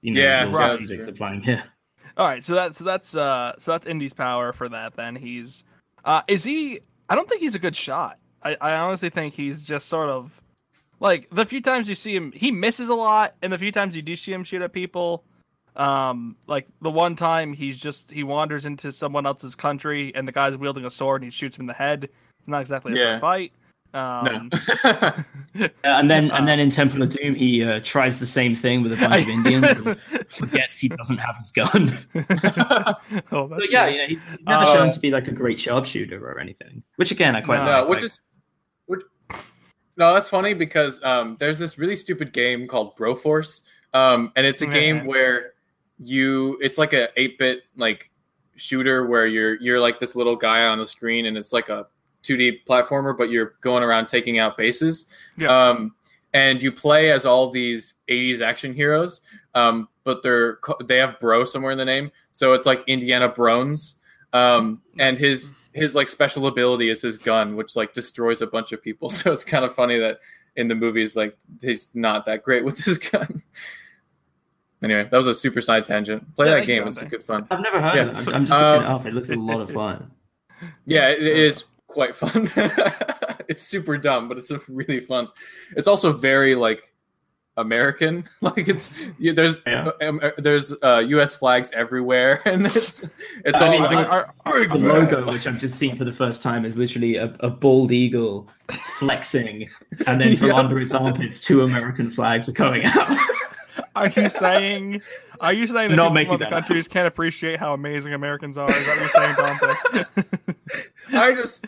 [0.00, 0.78] You know, Yeah, right.
[0.78, 1.64] physics applying here.
[2.16, 4.94] All right, so that's so that's uh so that's Indy's power for that.
[4.94, 5.64] Then he's
[6.04, 6.80] uh is he?
[7.08, 8.18] I don't think he's a good shot.
[8.42, 10.40] I, I honestly think he's just sort of
[11.00, 13.94] like the few times you see him, he misses a lot, and the few times
[13.96, 15.24] you do see him shoot at people,
[15.76, 20.32] um, like the one time he's just he wanders into someone else's country and the
[20.32, 22.08] guy's wielding a sword and he shoots him in the head.
[22.40, 23.20] It's not exactly a Yeah.
[23.20, 23.52] fight.
[23.94, 24.50] Um,
[24.84, 25.12] Uh,
[25.84, 28.82] and then Uh, and then in Temple of Doom, he uh, tries the same thing
[28.82, 29.98] with a bunch of Indians and
[30.30, 31.96] forgets he doesn't have his gun.
[33.32, 36.18] oh, but yeah, you know, he's never Uh, shown to be like a great sharpshooter
[36.22, 36.82] or anything.
[36.96, 37.88] Which again, I quite No, like.
[37.88, 38.27] which Like, is which,
[39.98, 44.62] no, that's funny because um, there's this really stupid game called Broforce, um, and it's
[44.62, 45.54] a game where
[45.98, 48.10] you it's like a eight bit like
[48.54, 51.86] shooter where you're you're like this little guy on the screen and it's like a
[52.22, 55.06] 2D platformer, but you're going around taking out bases.
[55.36, 55.48] Yeah.
[55.48, 55.94] Um,
[56.32, 59.22] and you play as all these 80s action heroes,
[59.54, 63.94] um, but they're they have bro somewhere in the name, so it's like Indiana Brones.
[64.32, 68.72] Um, and his his like special ability is his gun, which like destroys a bunch
[68.72, 69.10] of people.
[69.18, 70.18] So it's kind of funny that
[70.56, 73.42] in the movies, like he's not that great with his gun.
[74.82, 76.34] anyway, that was a super side tangent.
[76.36, 77.46] Play Yeah, that game; it's a good fun.
[77.50, 78.02] I've never heard Yeah.
[78.08, 78.28] of it.
[78.28, 79.06] I'm, I'm just Um, looking it up.
[79.06, 80.10] It looks a lot of fun.
[80.86, 82.50] Yeah, it, it is quite fun.
[83.46, 85.28] it's super dumb, but it's really fun.
[85.76, 86.92] It's also very like
[87.58, 88.24] American.
[88.40, 89.90] Like it's you, there's Yeah.
[90.02, 91.34] um, uh, there's uh, U.S.
[91.34, 93.04] flags everywhere, and it's
[93.44, 96.12] it's I all mean, like, Are- are- The logo, which I've just seen for the
[96.12, 98.48] first time, is literally a, a bald eagle
[98.98, 99.68] flexing,
[100.06, 100.54] and then from Yeah.
[100.56, 103.18] under its armpits, two American flags are coming out.
[103.96, 105.02] Are you saying?
[105.40, 106.58] Are you saying that Not people other that up.
[106.64, 108.68] countries can't appreciate how amazing Americans are?
[108.70, 111.16] Is that what you're saying, Dante?
[111.16, 111.64] I just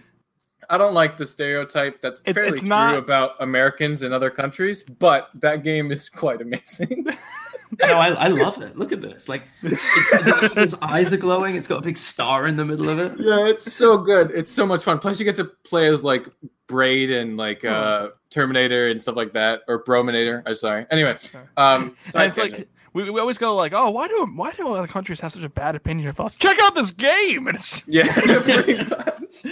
[0.70, 4.82] I don't like the stereotype that's It's- fairly it's true about Americans in other countries,
[4.82, 7.06] but that game is quite amazing.
[7.80, 8.76] No, I, I love it.
[8.76, 9.28] Look at this.
[9.28, 11.54] Like, it's, his eyes are glowing.
[11.54, 13.12] It's got a big star in the middle of it.
[13.16, 14.32] Yeah, it's so good.
[14.32, 14.98] It's so much fun.
[14.98, 16.26] Plus, you get to play as like
[16.66, 20.42] Brade and like uh Terminator and stuff like that, or Brominator.
[20.46, 20.84] I'm sorry.
[20.90, 21.16] Anyway,
[21.56, 22.68] um, And it's like tangent.
[22.92, 25.48] We, we always go like, oh, why do why do other countries have such a
[25.48, 26.34] bad opinion of us?
[26.36, 27.46] Check out this game.
[27.46, 28.04] And it's, yeah,
[28.88, 29.44] much.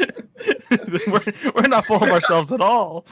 [1.06, 3.06] we're, we're not full of ourselves at all.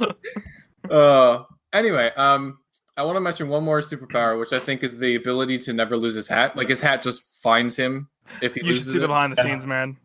[0.91, 2.59] Uh, anyway, um,
[2.97, 5.97] I want to mention one more superpower, which I think is the ability to never
[5.97, 6.57] lose his hat.
[6.57, 8.09] Like his hat just finds him
[8.43, 9.43] if he You should loses see the behind the Yeah.
[9.53, 9.97] scenes, man.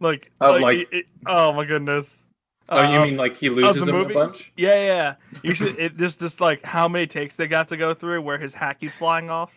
[0.00, 2.18] Like, Of, like, like- it- it- oh my goodness.
[2.68, 4.52] Oh, you Uh, mean like he loses the him a bunch?
[4.56, 4.84] Yeah, yeah.
[4.86, 5.14] yeah.
[5.42, 5.78] You should.
[5.78, 8.80] It, there's just like how many takes they got to go through where his hat
[8.80, 9.52] keeps flying off.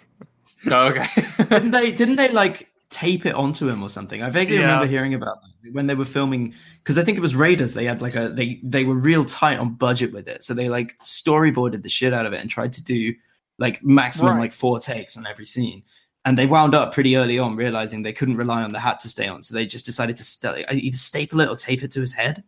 [0.65, 1.05] No, okay.
[1.49, 1.91] Didn't they?
[1.91, 4.21] Didn't they like tape it onto him or something?
[4.21, 4.61] I vaguely Yeah.
[4.63, 7.73] remember hearing about that when they were filming because I think it was Raiders.
[7.73, 10.69] They had like a they they were real tight on budget with it, so they
[10.69, 13.13] like storyboarded the shit out of it and tried to do
[13.59, 14.41] like maximum Right.
[14.41, 15.83] like four takes on every scene.
[16.25, 19.07] And they wound up pretty early on realizing they couldn't rely on the hat to
[19.09, 22.01] stay on, so they just decided to st- either staple it or tape it to
[22.01, 22.43] his head.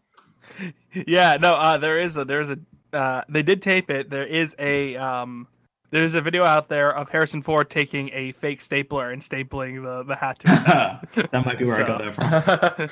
[0.94, 1.54] Yeah, no.
[1.56, 2.58] Uh, there is a there's a
[2.94, 4.10] uh, they did tape it.
[4.10, 5.48] There is a um
[5.92, 10.04] there's a video out there of Harrison Ford taking a fake stapler and stapling the
[10.04, 10.60] the hat to his
[11.32, 12.92] that might be where I got that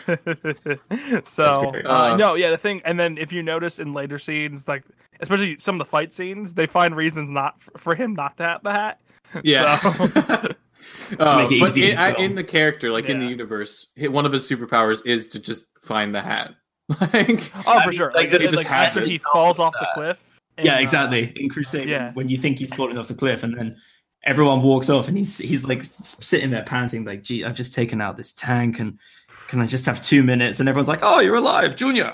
[1.10, 1.22] from.
[1.26, 4.68] so uh, Uh, no, yeah, the thing, and then if you notice in later scenes,
[4.68, 4.84] like
[5.20, 8.64] especially some of the fight scenes, they find reasons not for him not to have
[8.64, 9.00] the hat.
[9.44, 9.80] Yeah.
[9.80, 10.42] So-
[11.20, 12.24] Uh, make but in, to I- film.
[12.24, 16.14] in the character, like in the universe, one of his superpowers is to just find
[16.14, 16.54] the hat.
[17.02, 18.08] like, oh, for sure.
[18.14, 20.20] like, Like, that it like, just after he falls off the cliff.
[20.58, 21.34] and, yeah, uh, exactly.
[21.36, 22.12] In Crusade, yeah.
[22.14, 23.76] when you think he's falling off the cliff, and then
[24.24, 28.02] everyone walks off, and he's he's like sitting there panting, like, "Gee, I've just taken
[28.02, 29.00] out this tank, and
[29.48, 32.14] can I just have two minutes?" And everyone's like, "Oh, you're alive, Junior.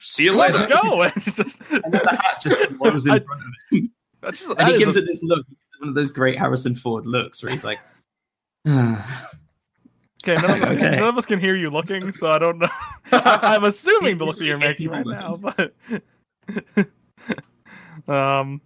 [0.00, 1.02] See you Come later." let's go.
[1.16, 4.58] It's just, And then the hat just blows in I- front of him, that's just,
[4.58, 5.44] and he gives a- it this look,
[5.80, 7.78] one of those great Harrison Ford looks, where he's like,
[8.66, 9.30] "Ah."
[10.26, 10.90] Okay, none of, us, Okay.
[10.96, 12.68] none of us can hear you looking, so I don't know.
[13.12, 15.20] I, am assuming the look that you're making right looking.
[15.20, 15.74] now, but
[18.08, 18.60] um,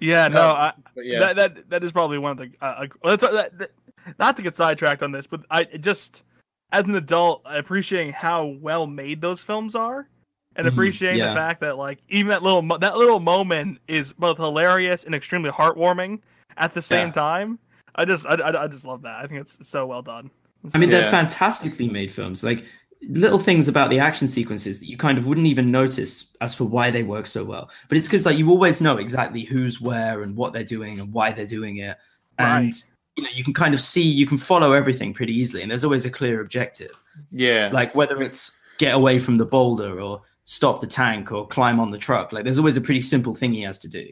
[0.00, 2.50] yeah, no, No, I, yeah, that that that is probably one of the.
[2.60, 3.70] Uh, uh, that's, that, that,
[4.18, 6.24] not to get sidetracked on this, but I just
[6.72, 10.08] as an adult appreciating how well made those films are,
[10.56, 11.28] and Mhm, appreciating yeah.
[11.28, 15.14] the fact that like even that little mo- that little moment is both hilarious and
[15.14, 16.18] extremely heartwarming
[16.56, 17.12] at the same Yeah.
[17.12, 17.58] time.
[17.94, 19.22] I just I, I, I just love that.
[19.22, 20.32] I think it's so well done.
[20.72, 21.00] I mean, Yeah.
[21.00, 22.42] they're fantastically made films.
[22.42, 22.64] Like
[23.08, 26.64] little things about the action sequences that you kind of wouldn't even notice as for
[26.64, 27.68] why they work so well.
[27.88, 31.12] But it's because like you always know exactly who's where and what they're doing and
[31.12, 31.96] why they're doing it,
[32.38, 32.84] and Right.
[33.16, 35.60] you know you can kind of see you can follow everything pretty easily.
[35.62, 36.92] And there's always a clear objective,
[37.30, 41.78] yeah, like whether it's get away from the boulder or stop the tank or climb
[41.80, 42.32] on the truck.
[42.32, 44.08] Like there's always a pretty simple thing he has to do.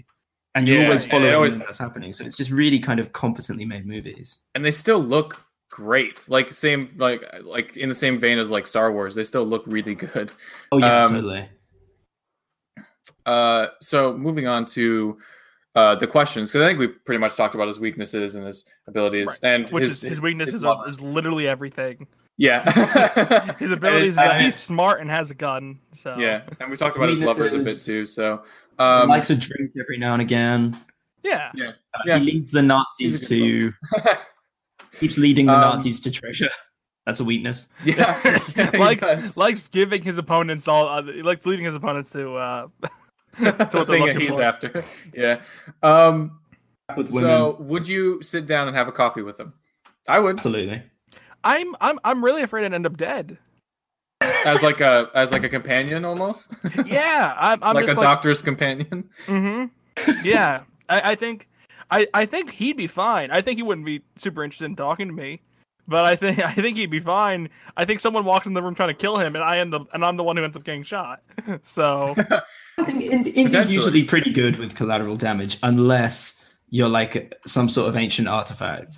[0.54, 2.12] And you're Yeah, always following always- what's happening.
[2.12, 4.40] So it's just really kind of competently made movies.
[4.54, 6.22] and they still look great.
[6.28, 9.64] Like same, like like in the same vein as like Star Wars, they still look
[9.66, 10.30] really good.
[10.70, 11.48] Oh yeah, Um, totally.
[13.26, 15.18] Uh, so moving on to
[15.74, 18.64] uh the questions, because I think we pretty much talked about his weaknesses and his
[18.86, 19.38] abilities, Right.
[19.54, 22.06] and Which his, is his weakness his is, literally everything.
[22.36, 22.62] yeah,
[23.58, 24.14] His abilities.
[24.14, 25.78] Is, uh, he's smart and has a gun.
[25.94, 28.06] So yeah, and we talked about his lovers a bit too.
[28.06, 28.42] So,
[28.78, 30.76] um, likes a drink every now and again.
[31.22, 31.50] yeah.
[31.54, 32.18] yeah, Uh, Yeah.
[32.18, 33.72] He leads the Nazis He's to
[34.98, 36.50] keeps leading the Um, Nazis to treasure.
[37.06, 37.68] That's a weakness.
[37.84, 39.36] yeah, yeah, likes does.
[39.36, 40.86] likes giving his opponents all.
[40.88, 42.36] Uh, he likes leading his opponents to.
[42.36, 42.68] Uh,
[43.38, 44.42] the what they're thing that he's for.
[44.42, 44.84] after.
[45.12, 45.40] Yeah.
[45.82, 46.38] Um.
[46.96, 49.54] With women, So, would you sit down and have a coffee with him?
[50.06, 50.82] I would, absolutely.
[51.42, 53.38] I'm I'm I'm really afraid I'd end up dead.
[54.44, 58.42] as like a as like a companion almost, Yeah, I'm, I'm like a like, doctor's
[58.42, 59.08] companion.
[59.26, 60.12] Mm-hmm.
[60.22, 61.48] Yeah, I, I think
[61.92, 63.30] I, I think he'd be fine.
[63.30, 65.42] I think he wouldn't be super interested in talking to me,
[65.86, 67.50] but I think I think he'd be fine.
[67.76, 69.88] I think someone walks in the room trying to kill him, and I end up
[69.92, 71.22] and I'm the one who ends up getting shot.
[71.64, 72.14] So
[72.78, 77.88] I think in- Indy's usually pretty good with collateral damage, unless you're like some sort
[77.90, 78.96] of ancient artifact.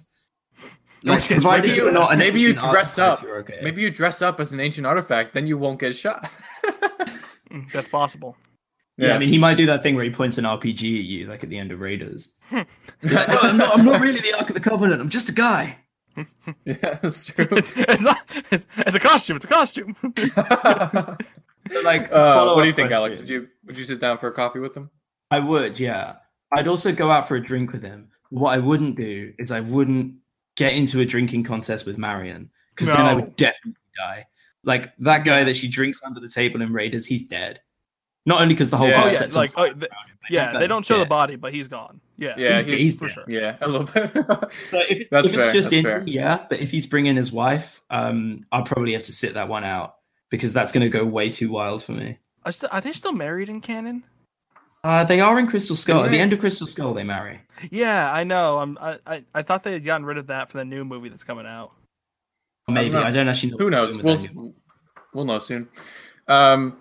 [1.02, 3.37] In Like, case, maybe you- you're not an maybe you dress artifact, up.
[3.40, 3.59] okay.
[3.62, 6.30] Maybe you dress up as an ancient artifact, then you won't get shot.
[7.50, 8.37] mm, that's possible.
[8.96, 9.14] Yeah.
[9.14, 11.42] I mean, he might do that thing where he points an RPG at you, like
[11.42, 12.35] at the end of Raiders.
[12.50, 12.59] Be
[13.02, 15.00] like, no, I'm not, I'm not really the Ark of the Covenant.
[15.00, 15.78] I'm just a guy.
[16.64, 17.48] yeah, that's true.
[17.50, 18.18] It's, it's not.
[18.52, 19.37] It's, it's a costume.
[19.37, 19.96] It's a costume.
[21.83, 23.18] Like, Uh, what do you think, Alex?
[23.18, 24.90] Would you would you sit down for a coffee with him?
[25.30, 26.16] I would, yeah.
[26.52, 28.11] I'd also go out for a drink with him.
[28.28, 30.16] What I wouldn't do is I wouldn't
[30.57, 34.26] get into a drinking contest with Marion because then I would definitely die.
[34.62, 37.61] Like that guy that she drinks under the table in Raiders, he's dead.
[38.26, 39.04] Not only because the whole Yeah.
[39.04, 39.88] Yeah, sets like, oh, the-
[40.30, 41.04] Yeah, but- they don't show yeah.
[41.04, 42.00] the body, but he's gone.
[42.16, 43.24] Yeah, Yeah, He's- he's- he's for sure.
[43.28, 44.10] Yeah, a little bit.
[44.70, 46.02] So if, That's if it's fair, just that's in, fair.
[46.06, 46.46] yeah.
[46.48, 49.96] But if he's bringing his wife, um, I'll probably have to sit that one out
[50.30, 52.18] because that's going to go way too wild for me.
[52.46, 54.04] Are, still, are they still married in canon?
[54.82, 56.04] Uh, they are in Crystal Skull.
[56.04, 57.40] At the end of Crystal Skull, they marry.
[57.70, 58.58] Yeah, I know.
[58.58, 61.08] I'm, I, I, I thought they had gotten rid of that for the new movie
[61.08, 61.72] that's coming out.
[62.68, 63.02] Maybe know.
[63.02, 63.56] I don't actually know.
[63.58, 63.96] Who knows?
[63.96, 64.54] We'll with that new-
[65.14, 65.68] we'll know soon.
[66.28, 66.76] Um,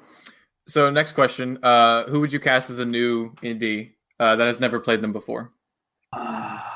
[0.68, 4.60] so next question: uh, Who would you cast as the new Indy uh, that has
[4.60, 5.52] never played them before?
[6.14, 6.70] Ah.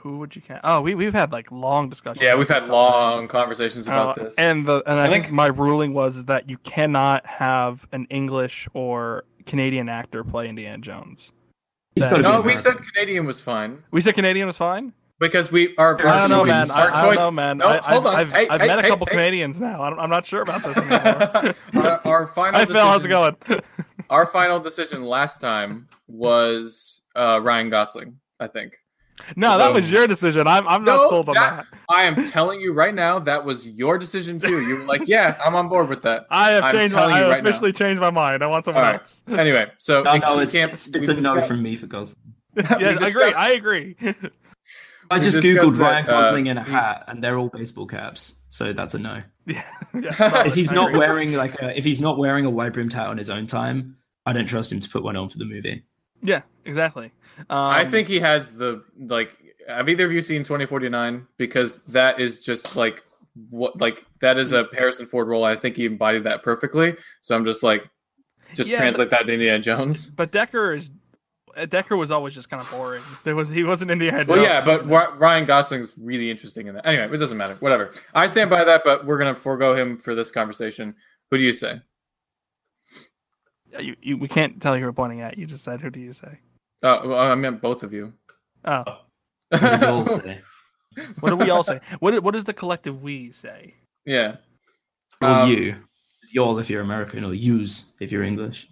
[0.00, 0.60] Who would you cast?
[0.62, 2.22] Oh, we we've had like long discussions.
[2.22, 2.70] Yeah, we've had stuff.
[2.70, 4.34] long conversations about Uh, this.
[4.38, 8.06] And the and I, I think, think- my ruling was that you cannot have an
[8.10, 11.32] English or Canadian actor play Indiana Jones.
[11.96, 14.92] That- no, we said Canadian was fine We said Canadian was fine.
[15.18, 16.00] Because we are.
[16.00, 16.70] our I don't know, choice, man.
[16.78, 17.58] I, I don't know, man.
[17.58, 18.16] No, I, hold on.
[18.16, 19.12] I've, Hey, I've hey, met a couple hey.
[19.12, 19.82] Canadians now.
[19.82, 21.54] I don't, I'm not sure about this anymore.
[21.74, 22.60] our, our final.
[22.60, 22.74] Hi, Phil.
[22.76, 23.62] How's it decision- going?
[24.08, 28.18] Our final decision last time was uh, Ryan Gosling.
[28.38, 28.76] I think.
[29.34, 30.46] no, that was your decision.
[30.46, 31.78] I'm, I'm not No, sold on that- that.
[31.88, 34.60] I am telling you right now that was your decision too.
[34.64, 37.02] You were like, "Yeah, I'm on board with that." I have I'm changed my.
[37.04, 37.50] I you have right now.
[37.50, 38.44] officially changed my mind.
[38.44, 39.00] I want someone All right.
[39.00, 39.22] else.
[39.28, 42.16] Anyway, so No, no, it's, Camp, it's, it's a no from me for Gosling.
[42.56, 43.32] yeah, I agree.
[43.32, 43.96] I agree.
[45.10, 47.86] I just discussed googled that, Ryan uh, Gosling in a hat, and they're all baseball
[47.86, 49.22] caps, so that's a no.
[49.46, 49.62] yeah,
[49.94, 50.42] yeah.
[50.46, 53.18] If he's not wearing like a, if he's not wearing a wide brimmed hat on
[53.18, 55.84] his own time, I don't trust him to put one on for the movie.
[56.22, 57.12] Yeah, exactly.
[57.50, 59.36] Um, I think he has the like.
[59.68, 61.26] Have either of you seen 2049?
[61.38, 63.02] Because that is just like
[63.50, 65.44] what like that is a Harrison Ford role.
[65.44, 66.96] I think he embodied that perfectly.
[67.22, 67.84] So I'm just like,
[68.54, 70.06] just Yeah, translate that to Indiana Jones.
[70.06, 70.90] But Decker is
[71.64, 73.02] Decker was always just kind of boring.
[73.24, 74.42] There was he wasn't Indiana Well, Jones.
[74.48, 74.86] yeah, but
[75.18, 76.86] Ryan Gosling's really interesting in that.
[76.86, 77.54] Anyway, it doesn't matter.
[77.60, 77.92] Whatever.
[78.14, 80.94] I stand by that, but we're gonna forego him for this conversation.
[81.30, 81.80] Who do you say?
[83.80, 85.36] you, you, we can't tell who you're pointing at.
[85.38, 86.38] You just said who do you say?
[86.82, 88.12] Oh, well, I meant both of you.
[88.64, 88.98] Oh,
[89.50, 90.40] What do we all say?
[91.20, 91.80] what do we all say?
[92.00, 93.74] What what does the collective we say?
[94.04, 94.36] yeah.
[95.22, 95.76] Or Um, you,
[96.32, 98.68] y'all if you're American, or yous if you're English.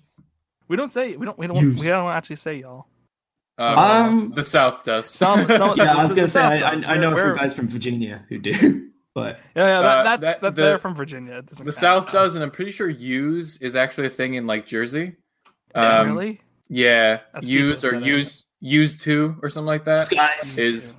[0.68, 1.80] We don't say we don't we don't Use.
[1.80, 2.86] we don't actually say y'all.
[3.58, 5.08] Um, Um, the South does.
[5.08, 6.70] Some, some Yeah, I was gonna say I.
[6.70, 10.02] I, I know a few guys from Virginia who do, but Yeah, yeah, that, Uh,
[10.02, 11.34] that's that- that, the- they're from Virginia.
[11.38, 11.74] It The count.
[11.74, 15.16] South does, and I'm pretty sure use is actually a thing in like Jersey.
[15.74, 16.40] Yeah, Um, really?
[16.68, 18.06] Yeah, That's use or said it.
[18.06, 20.08] use use two or something like that.
[20.10, 20.96] guys, Is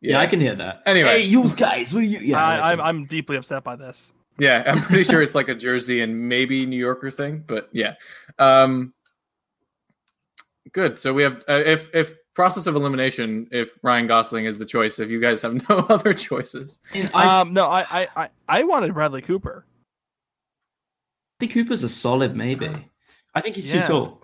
[0.00, 0.18] yeah.
[0.18, 0.82] I can hear that.
[0.84, 1.08] Anyway.
[1.08, 2.18] hey, yous guys, what are you?
[2.18, 4.12] Yeah, I, I'm I'm deeply upset by this.
[4.38, 7.94] Yeah, I'm pretty sure it's like a Jersey and maybe New Yorker thing, but yeah.
[8.40, 8.94] Um,
[10.72, 10.98] good.
[10.98, 14.98] So we have uh, if if process of elimination, if Ryan Gosling is the choice,
[14.98, 16.78] if you guys have no other choices,
[17.14, 19.64] I Um, no, I, I, I, I wanted Bradley Cooper.
[21.38, 22.68] think Cooper's a solid maybe.
[23.34, 23.82] I think he's Yeah.
[23.82, 24.22] too tall.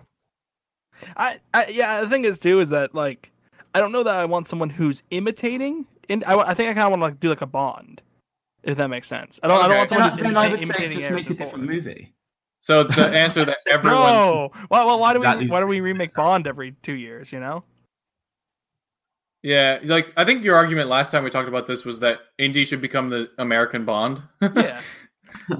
[1.15, 2.01] I, I, yeah.
[2.01, 3.31] The thing is too is that like
[3.75, 5.85] I don't know that I want someone who's imitating.
[6.09, 8.01] And I, I think I kind of want to like do like a Bond,
[8.63, 9.39] if that makes sense.
[9.43, 9.61] I don't.
[9.63, 11.29] I don't want Then someone I, who's then I imita- would say imitating just make
[11.29, 12.13] a different movie.
[12.67, 16.13] So the answer that everyone No, why, why, why do we why do we remake
[16.13, 17.31] Bond every two years?
[17.31, 17.63] You know?
[19.41, 22.65] Yeah, like I think your argument last time we talked about this was that Indy
[22.65, 24.21] should become the American Bond.
[24.53, 24.81] Yeah.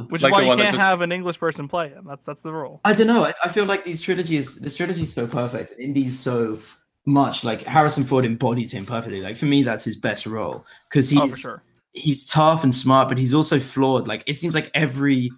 [0.10, 2.04] Which Like is why you can't just- have an English person play him.
[2.06, 2.82] That's that's the rule.
[2.84, 3.24] I don't know.
[3.24, 6.60] I, I feel like these trilogies, this trilogy is so perfect, and Indy's so
[7.06, 9.22] much like Harrison Ford embodies him perfectly.
[9.22, 11.63] Like for me, that's his best role because oh, he's oh, sure.
[11.93, 14.08] he's tough and smart, but he's also flawed.
[14.08, 15.32] Like it seems like every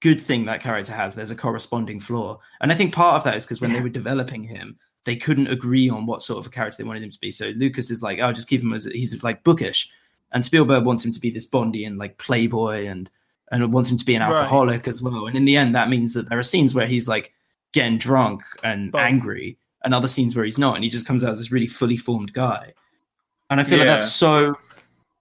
[0.00, 3.36] good thing that character has, there's a corresponding flaw, and I think part of that
[3.36, 6.50] is because when they were developing him, they couldn't agree on what sort of a
[6.50, 7.30] character they wanted him to be.
[7.30, 9.88] So Lucas is like, "Oh, just keep him as he's like bookish,"
[10.32, 13.08] and Spielberg wants him to be this Bondy and like playboy and
[13.52, 14.32] and wants him to be an Right.
[14.32, 15.26] alcoholic as well.
[15.28, 17.32] And in the end, that means that there are scenes where he's like
[17.72, 19.00] getting drunk and Both.
[19.02, 21.68] angry, and other scenes where he's not, and he just comes out as this really
[21.68, 22.72] fully formed guy.
[23.48, 24.56] And I feel like that's so.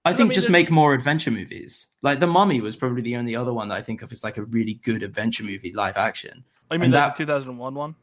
[0.06, 1.88] I I think mean, just make more adventure movies.
[2.04, 4.38] Like The Mummy was probably the only other one that I think of as like
[4.38, 6.44] a really good adventure movie, live action.
[6.70, 7.96] I mean and the that- 2001 one.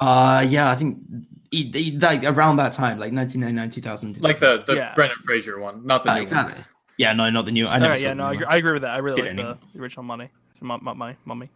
[0.00, 0.98] Uh yeah, I think
[1.50, 4.20] he, he- like around that time, like 1999, 2000.
[4.22, 4.94] like the the Yeah.
[4.94, 6.54] Brendan Fraser one, not the Uh, new exactly.
[6.54, 6.64] one.
[6.98, 7.66] Yeah, no, not the new.
[7.66, 8.34] I never Alright, saw yeah, the no, new I one.
[8.36, 8.94] agree, I agree with that.
[8.94, 10.30] I really Did like the, the original money.
[10.60, 11.50] My, my, my mummy.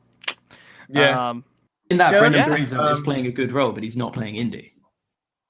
[0.89, 1.45] Yeah, Um,
[1.91, 2.47] In that, Yeah, Brendan yeah.
[2.47, 4.75] Fraser is Um, playing a good role, but he's not playing Indy.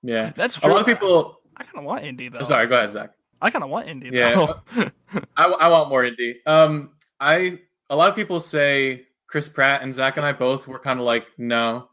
[0.02, 0.30] yeah.
[0.36, 0.70] that's A true.
[0.72, 1.40] lot of people.
[1.56, 2.42] I kind of want Indy though.
[2.42, 3.10] Sorry, go ahead, Zach.
[3.40, 4.10] I kind of want Indy.
[4.12, 4.52] Yeah.
[5.36, 6.40] I, I want more Indy.
[6.46, 10.78] Um, I a lot of people say Chris Pratt and Zach and I both were
[10.78, 11.88] kind of like no.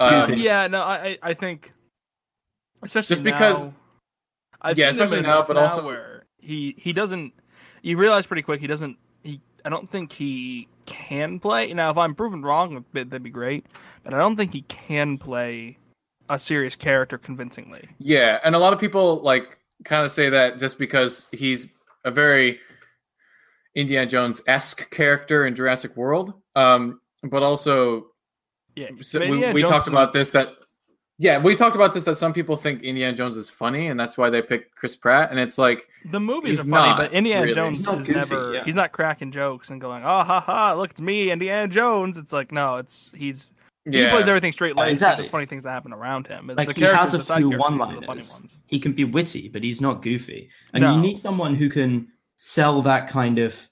[0.00, 1.72] Um, yeah, no, I, I I think,
[2.82, 3.74] especially Just because- now,
[4.60, 7.32] I've Yeah, seen him especially now, enough but also- where he he doesn't.
[7.82, 8.96] You realize pretty quick he doesn't.
[9.22, 11.72] He I don't think he can play.
[11.72, 13.66] Now, if I'm proven wrong, that- that'd be great.
[14.04, 15.78] But I don't think he can play
[16.28, 17.88] a serious character convincingly.
[17.98, 21.68] Yeah, and a lot of people like kind of say that just because he's
[22.04, 22.60] a very
[23.74, 28.08] Indiana Jones esque character in Jurassic World, um, but also
[28.76, 30.54] Yeah, so we, we talked about this that
[31.18, 34.16] yeah we talked about this that some people think Indiana Jones is funny and that's
[34.16, 37.42] why they picked Chris Pratt and it's like the movies are funny, not, but Indiana
[37.42, 37.54] really.
[37.54, 38.54] Jones is goofy, never.
[38.54, 38.64] yeah.
[38.64, 40.74] He's not cracking jokes and going, "Oh ha ha!
[40.74, 43.46] Look, it's me, Indiana Jones." It's like no, it's he's
[43.84, 44.90] he plays everything straight laced.
[44.92, 45.24] exactly.
[45.26, 46.50] The funny things that happen around him.
[46.54, 48.46] Like the he has a few one-liners.
[48.66, 50.50] He can be witty, but he's not goofy.
[50.72, 50.94] And No.
[50.94, 53.68] you need someone who can sell that kind of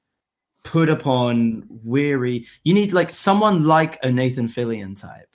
[0.65, 2.47] put upon weary.
[2.65, 5.27] You need like someone like a Nathan Fillion type.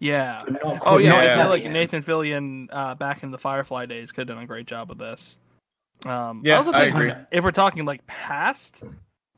[0.00, 0.40] Yeah.
[0.44, 3.86] but not Oh quite- yeah, I feel like Nathan Fillion uh, back in the Firefly
[3.86, 5.36] days could have done a great job with this.
[6.04, 7.12] Um, Yeah, also I agree.
[7.32, 8.82] If we're talking like past,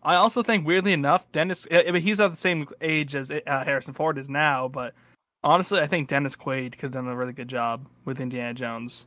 [0.02, 1.66] I also think weirdly enough, Dennis.
[1.70, 4.94] I I mean, he's at the same age as uh, Harrison Ford is now, but
[5.42, 9.06] honestly, I think Dennis Quaid could have done a really good job with Indiana Jones.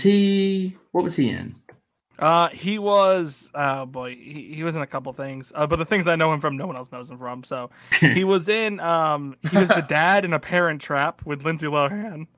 [0.00, 1.56] He what was he in?
[2.18, 5.84] Uh, he was, oh boy, he, he was in a couple things, uh, but the
[5.84, 7.42] things I know him from, no one else knows him from.
[7.42, 7.70] So
[8.00, 12.28] he was in, um, he was the dad in A Parent Trap with Lindsay Lohan.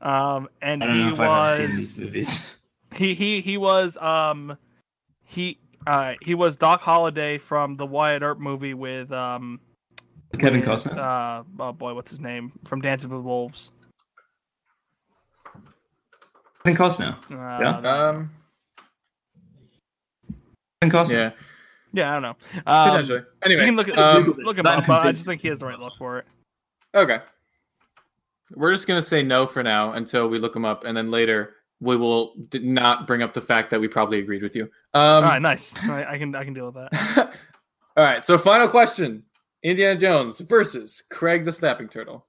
[0.00, 2.56] Um, and I don't he know if I've was, ever seen these movies.
[2.94, 4.56] he he he was um
[5.24, 9.60] he uh he was Doc Holliday from the Wyatt Earp movie with um
[10.38, 10.96] Kevin with, Costner.
[10.98, 13.70] Uh oh boy, what's his name from Dancing with Wolves?
[16.64, 17.14] Kevin Costner.
[17.30, 18.08] Uh, Yeah?
[18.08, 18.30] um
[20.80, 21.12] Kevin Costner.
[21.12, 21.30] yeah
[21.92, 22.36] yeah, I don't know.
[22.66, 24.86] Um, potentially you can look at um, look him up.
[24.86, 26.26] but I just think he has the right look for it.
[26.94, 27.20] okay
[28.54, 31.54] we're just gonna say no for now until we look him up and then later
[31.80, 35.02] we will d- not bring up the fact that we probably agreed with you um
[35.02, 35.74] All right, nice.
[35.84, 37.34] I, I can I can deal with that.
[37.96, 39.22] All right, so final question:
[39.62, 42.26] Indiana Jones versus Craig the Snapping Turtle.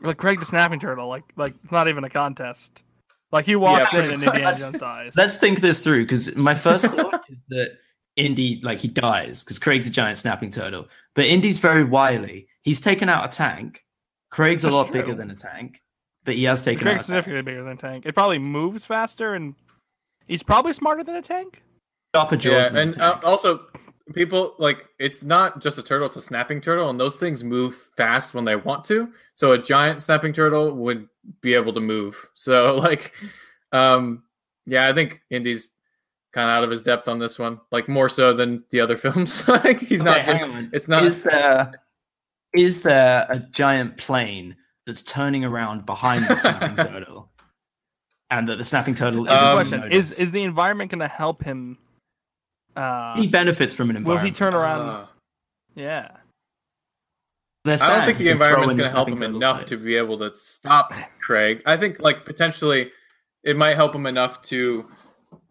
[0.00, 2.82] Like Craig the Snapping Turtle, like like it's not even a contest.
[3.32, 4.22] Like he walks Yeah, in and.
[4.24, 5.12] Indiana Jones dies.
[5.16, 7.72] Let's think this through because my first thought is that
[8.16, 12.48] Indy, like he dies because Craig's a giant snapping turtle, but Indy's very wily.
[12.62, 13.84] He's taken out a tank.
[14.30, 15.00] Craig's a lot true.
[15.00, 15.80] bigger than a tank,
[16.28, 17.24] but he has taken Craig's out a tank.
[17.24, 18.04] significantly bigger than a tank.
[18.04, 19.54] It probably moves faster and
[20.26, 21.62] he's probably smarter than a tank.
[22.14, 23.66] Sharper jaws Yeah, than a and uh, also
[24.12, 27.74] people like it's not just a turtle; it's a snapping turtle, and those things move
[27.96, 29.10] fast when they want to.
[29.32, 31.08] So a giant snapping turtle would
[31.40, 32.28] be able to move.
[32.34, 33.14] So like,
[33.72, 34.22] um,
[34.66, 35.68] yeah, I think Indy's
[36.32, 38.98] kind of out of his depth on this one, like more so than the other
[39.04, 39.48] films.
[39.48, 40.46] like he's not Okay, just.
[40.74, 41.04] It's not.
[41.04, 41.72] Is there
[42.54, 44.56] is there a giant plane
[44.88, 47.30] that's turning around behind the snapping turtle,
[48.30, 51.06] and that the snapping turtle is the Um, question: Is is the environment going to
[51.08, 51.78] help him?
[52.74, 54.22] Uh, he benefits from an environment.
[54.22, 54.88] will he turn around?
[54.88, 55.06] Uh,
[55.76, 56.08] yeah.
[57.66, 59.76] I don't think the can throw environment's going to help him snapping turtle's enough to
[59.76, 61.62] be able to stop Craig.
[61.66, 62.90] I think like potentially
[63.44, 64.86] it might help him enough to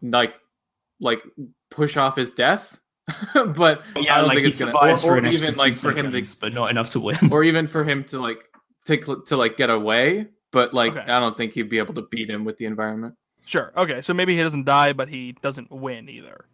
[0.02, 0.34] like
[1.00, 1.22] like
[1.70, 2.80] push off his death,
[3.36, 5.48] but Yeah, I don't like think he it's gonna, survives or, for or an extra
[5.50, 7.18] even two like for him seconds, to, but not enough to win.
[7.32, 8.44] or even for him to like
[8.88, 10.28] take to like get away.
[10.52, 11.02] But like Okay.
[11.12, 13.16] I don't think he'd be able to beat him with the environment.
[13.46, 13.72] Sure.
[13.78, 14.02] Okay.
[14.02, 16.46] So maybe he doesn't die, but he doesn't win either.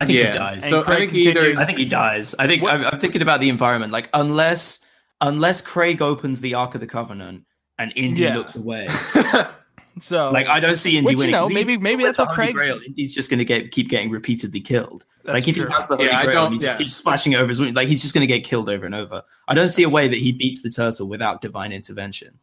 [0.00, 0.26] I think Yeah.
[0.32, 0.62] he dies.
[0.62, 2.34] And So I Craig think he either I think he dies.
[2.38, 3.90] I think I'm, I'm thinking about the environment.
[3.92, 4.84] Like unless
[5.22, 7.44] unless Craig opens the Ark of the Covenant
[7.78, 8.36] and Indy Yeah.
[8.36, 8.88] looks away,
[10.00, 11.54] So like I don't see Indy Which, you winning.
[11.54, 14.60] maybe- maybe that's the what Holy Craig's- Indy's just going to get keep getting repeatedly
[14.60, 15.06] killed.
[15.24, 15.66] that's like if true.
[15.66, 16.78] he has the Holy Yeah, I Grail, and he just yeah.
[16.78, 19.22] keeps splashing over his wound, like he's just going to get killed over and over.
[19.48, 22.38] I don't see a way that he beats the turtle without divine intervention.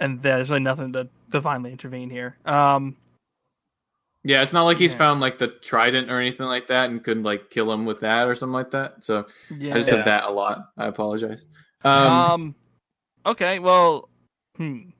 [0.00, 2.36] and there's really nothing to divinely intervene here.
[2.44, 2.96] Um,
[4.22, 4.98] yeah, it's not like he's Yeah.
[4.98, 8.28] found like the trident or anything like that and couldn't like kill him with that
[8.28, 9.02] or something like that.
[9.02, 9.74] So yeah.
[9.74, 9.96] I just Yeah.
[9.96, 10.70] said that a lot.
[10.76, 11.46] I apologize.
[11.82, 12.54] Um, Um,
[13.26, 14.08] okay, well,
[14.56, 14.90] hmm.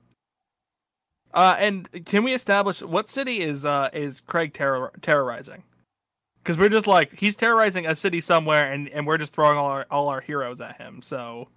[1.33, 5.63] Uh, and can we establish what city is uh is Craig terror- terrorizing?
[6.43, 9.67] Because we're just like he's terrorizing a city somewhere, and, and we're just throwing all
[9.67, 11.01] our all our heroes at him.
[11.03, 11.47] So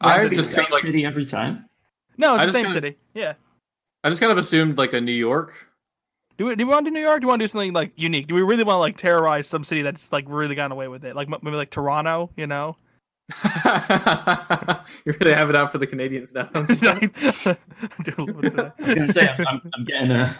[0.00, 1.66] I Is the just same kind of like city every time.
[2.16, 2.96] no, it's I the same kinda- city.
[3.14, 3.34] Yeah.
[4.04, 5.52] I just kind of assumed like a New York.
[6.36, 7.20] Do we, do we want to do New York?
[7.20, 8.28] Do we want to do something like unique?
[8.28, 11.04] Do we really want to like terrorize some city that's like really gotten away with
[11.04, 11.16] it?
[11.16, 12.76] Like maybe like Toronto, you know?
[15.04, 16.44] You're gonna have it out for the Canadians now.
[16.52, 20.34] Do a little I was going to say I'm, I'm, I'm getting a,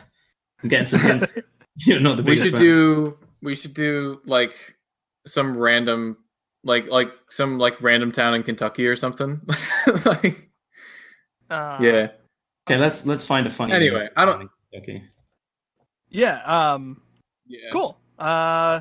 [0.63, 1.33] I'm getting some hints.
[1.77, 2.61] You're not the we should fan.
[2.61, 4.55] do we should do like
[5.27, 6.17] some random
[6.65, 9.41] like like some like random town in Kentucky or something.
[10.05, 10.51] like
[11.51, 12.09] uh, yeah.
[12.69, 13.73] Okay, let's let's find a funny.
[13.73, 15.03] Anyway, I don't- Okay.
[16.11, 16.43] Yeah.
[16.45, 17.01] Um.
[17.47, 17.71] Yeah.
[17.73, 17.99] Cool.
[18.19, 18.81] Uh.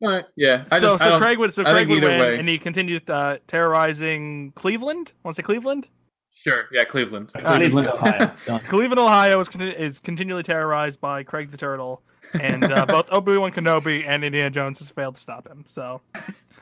[0.00, 0.24] All right.
[0.36, 0.64] Yeah.
[0.70, 2.58] I so just, so don't- Craig would so I Craig would win, way- and he
[2.58, 5.12] continues uh, terrorizing Cleveland.
[5.24, 5.88] Want to say Cleveland?
[6.34, 6.66] Sure.
[6.72, 7.32] Yeah, Cleveland.
[7.32, 8.32] Cleveland, Ohio.
[8.68, 12.00] Cleveland, Ohio is, con- is continually terrorized by Craig the Turtle,
[12.40, 15.64] and uh, both Obi Wan Kenobi and Indiana Jones has failed to stop him.
[15.66, 16.00] So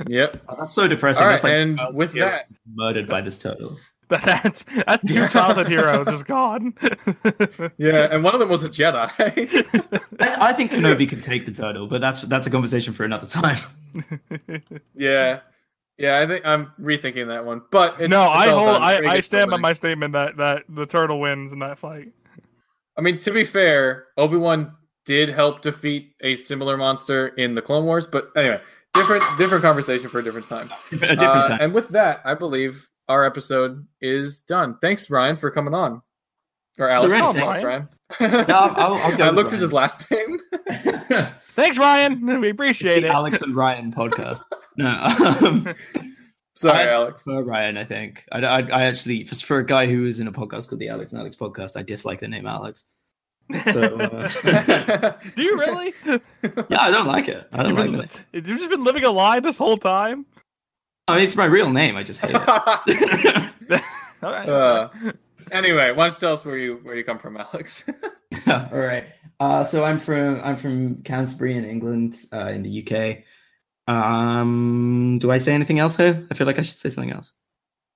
[0.07, 0.39] Yep.
[0.49, 1.23] Oh, that's so depressing.
[1.25, 3.77] All right, that's like and uh, with that- murdered by this turtle.
[4.25, 6.75] that's that's two childhood heroes just gone.
[7.79, 9.11] Yeah, and one of them was a Jedi.
[10.21, 13.27] I, I think Kenobi can take the turtle, but that's that's a conversation for another
[13.27, 13.59] time.
[14.95, 15.41] yeah.
[15.99, 17.63] Yeah, I think I'm rethinking that one.
[17.71, 18.69] But it's, no, it's I hold.
[18.83, 22.13] I, I stand by my statement that that the turtle wins in that fight.
[22.99, 24.75] I mean, to be fair, Obi Wan
[25.07, 28.61] did help defeat a similar monster in the Clone Wars, but anyway,
[28.93, 30.71] different different conversation for a different time.
[30.93, 31.59] a different Uh, time.
[31.63, 34.77] And with that, I believe our episode is done.
[34.81, 36.03] Thanks, Ryan, for coming on.
[36.79, 37.65] Or Alex, Ryan, thanks, thanks.
[37.65, 37.89] Ryan.
[38.49, 40.39] No, I'll- I'll go I with looked at his last name.
[41.55, 42.41] Thanks, Ryan.
[42.41, 43.11] We appreciate the it.
[43.11, 44.41] Alex and Ryan podcast.
[44.77, 44.91] No,
[45.47, 45.75] um,
[46.55, 47.23] Sorry, I Alex.
[47.23, 47.77] prefer Ryan.
[47.79, 50.69] I think I, I, I actually for, for a guy who is in a podcast
[50.69, 52.87] called the Alex and Alex podcast, I dislike the name Alex.
[53.73, 55.95] So uh, Do you really?
[56.05, 57.47] yeah, I don't like it.
[57.53, 58.47] I don't You've like been, it.
[58.49, 60.27] you've just been living a lie this whole time.
[61.09, 61.97] I mean, it's my real name.
[61.97, 62.49] I just hate it.
[64.23, 64.49] All right.
[64.49, 64.89] Uh,
[65.53, 67.85] anyway, why don't you tell us where you where you come from, Alex?
[68.49, 69.05] All right.
[69.39, 73.19] Uh, so I'm from I'm from Canterbury in England, uh, in the UK.
[73.89, 76.27] Um, do I say anything else here?
[76.31, 77.35] I feel like I should say something else.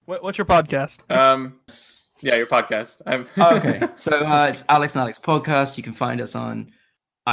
[0.05, 0.99] What, what's your podcast?
[1.11, 1.59] um,
[2.21, 3.03] yeah, your podcast.
[3.07, 3.89] I'm Oh, okay.
[3.97, 5.77] So uh, it's Alex and Alex podcast.
[5.77, 6.71] You can find us on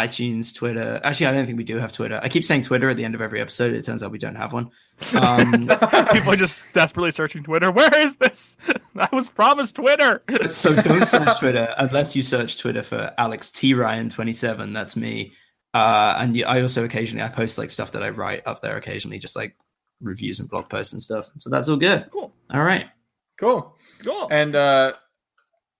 [0.05, 1.01] iTunes, Twitter.
[1.03, 2.19] Actually, I don't think we do have Twitter.
[2.21, 3.73] I keep saying Twitter at the end of every episode.
[3.73, 4.69] It turns out we don't have one.
[5.15, 5.67] Um,
[6.11, 7.71] People are just desperately searching Twitter.
[7.71, 8.57] Where is this?
[8.95, 10.21] I was promised Twitter.
[10.49, 14.73] so don't search Twitter unless you search Twitter for Alex T Ryan twenty seven.
[14.73, 15.33] That's me.
[15.73, 19.19] Uh, and I also occasionally I post like stuff that I write up there occasionally,
[19.19, 19.55] just like
[20.01, 21.29] reviews and blog posts and stuff.
[21.39, 22.09] So that's all good.
[22.11, 22.33] Cool.
[22.51, 22.87] All right.
[23.39, 23.75] cool.
[24.03, 24.27] Cool.
[24.31, 24.93] And uh,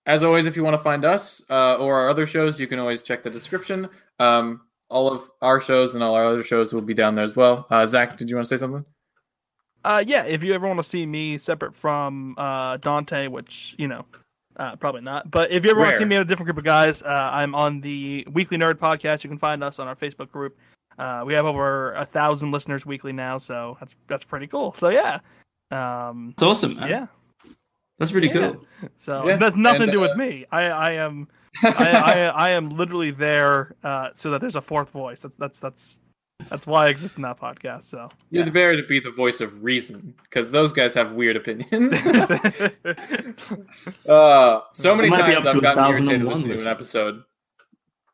[0.05, 2.79] as always, if you want to find us uh, or our other shows, you can
[2.79, 3.89] always check the description.
[4.19, 7.35] Um, all of our shows and all our other shows will be down there as
[7.35, 7.67] well.
[7.69, 8.85] Uh, Zach, did you want to say something?
[9.83, 13.87] Uh, yeah, if you ever want to see me separate from uh, Dante, which, you
[13.87, 14.05] know,
[14.57, 15.29] uh, probably not.
[15.29, 17.29] But if you ever want to see me in a different group of guys, uh,
[17.31, 19.23] I'm on the Weekly Nerd podcast.
[19.23, 20.57] You can find us on our Facebook group.
[20.97, 24.73] Uh, we have over a thousand listeners weekly now, so that's that's pretty cool.
[24.73, 25.19] So yeah,
[25.69, 26.75] um, It's awesome.
[26.75, 26.89] Man.
[26.89, 27.05] yeah.
[27.99, 28.51] That's pretty Yeah.
[28.53, 28.65] cool.
[28.97, 30.47] So Yeah, it has nothing and, to do uh, with me.
[30.51, 31.27] I I am
[31.63, 35.21] I, I I am literally there uh, so that there's a fourth voice.
[35.21, 35.99] That's that's that's
[36.49, 37.85] that's why I exist in that podcast.
[37.85, 41.93] So You're there to be the voice of reason because those guys have weird opinions.
[44.07, 47.23] uh, so many It might be times I've gotten irritated listening to an episode.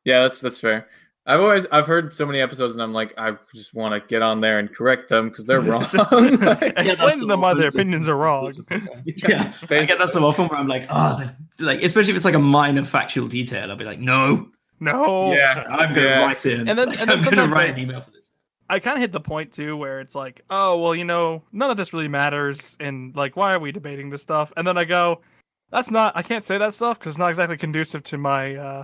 [0.06, 0.88] Yeah, that's that's fair.
[1.26, 4.22] I've always I've heard so many episodes and I'm like I just want to get
[4.22, 5.84] on there and correct them because they're wrong.
[5.94, 6.40] Like,
[6.76, 8.52] that's Explain to them why their opinions are wrong.
[9.06, 11.24] Yeah, I get that so often where I'm like, oh,
[11.60, 14.50] like especially if it's like a minor factual detail, I'll be like, no,
[14.82, 15.32] No.
[15.34, 16.26] yeah, I'm gonna yeah.
[16.26, 16.60] write it.
[16.68, 18.30] And then- and then I'm gonna write an email for this.
[18.70, 21.70] I kind of hit the point too where it's like, oh well, you know, none
[21.72, 24.52] of this really matters, and like, why are we debating this stuff?
[24.58, 25.22] And then I go,
[25.72, 26.18] that's not.
[26.18, 28.84] I can't say that stuff because it's not exactly conducive to my uh,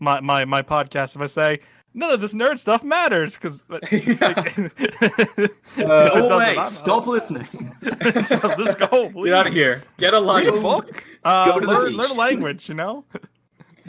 [0.00, 1.14] my my my podcast.
[1.16, 1.60] If I say
[1.94, 3.78] none of this nerd stuff matters, because Uh,
[5.76, 6.56] Go away!
[6.64, 7.46] Stop listening.
[7.82, 9.08] Just go.
[9.24, 9.82] Get out of here.
[9.96, 10.62] Get a Read a life.
[10.62, 11.04] book.
[11.24, 12.00] Uh, Go to learn, beach.
[12.00, 12.68] learn a language.
[12.68, 13.04] You know.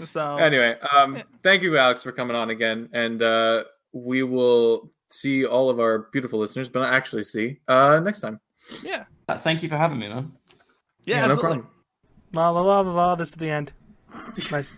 [0.06, 5.46] So Anyway, um, thank you, Alex, for coming on again, and uh, we will see
[5.46, 8.40] all of our beautiful listeners, but not actually see uh, next time.
[8.84, 10.32] yeah, Uh, Thank you for having me, man.
[11.04, 11.42] yeah, no absolutely.
[11.64, 11.68] problem.
[12.34, 13.16] La la la la la.
[13.16, 13.72] This is the end.
[14.52, 14.74] Nice.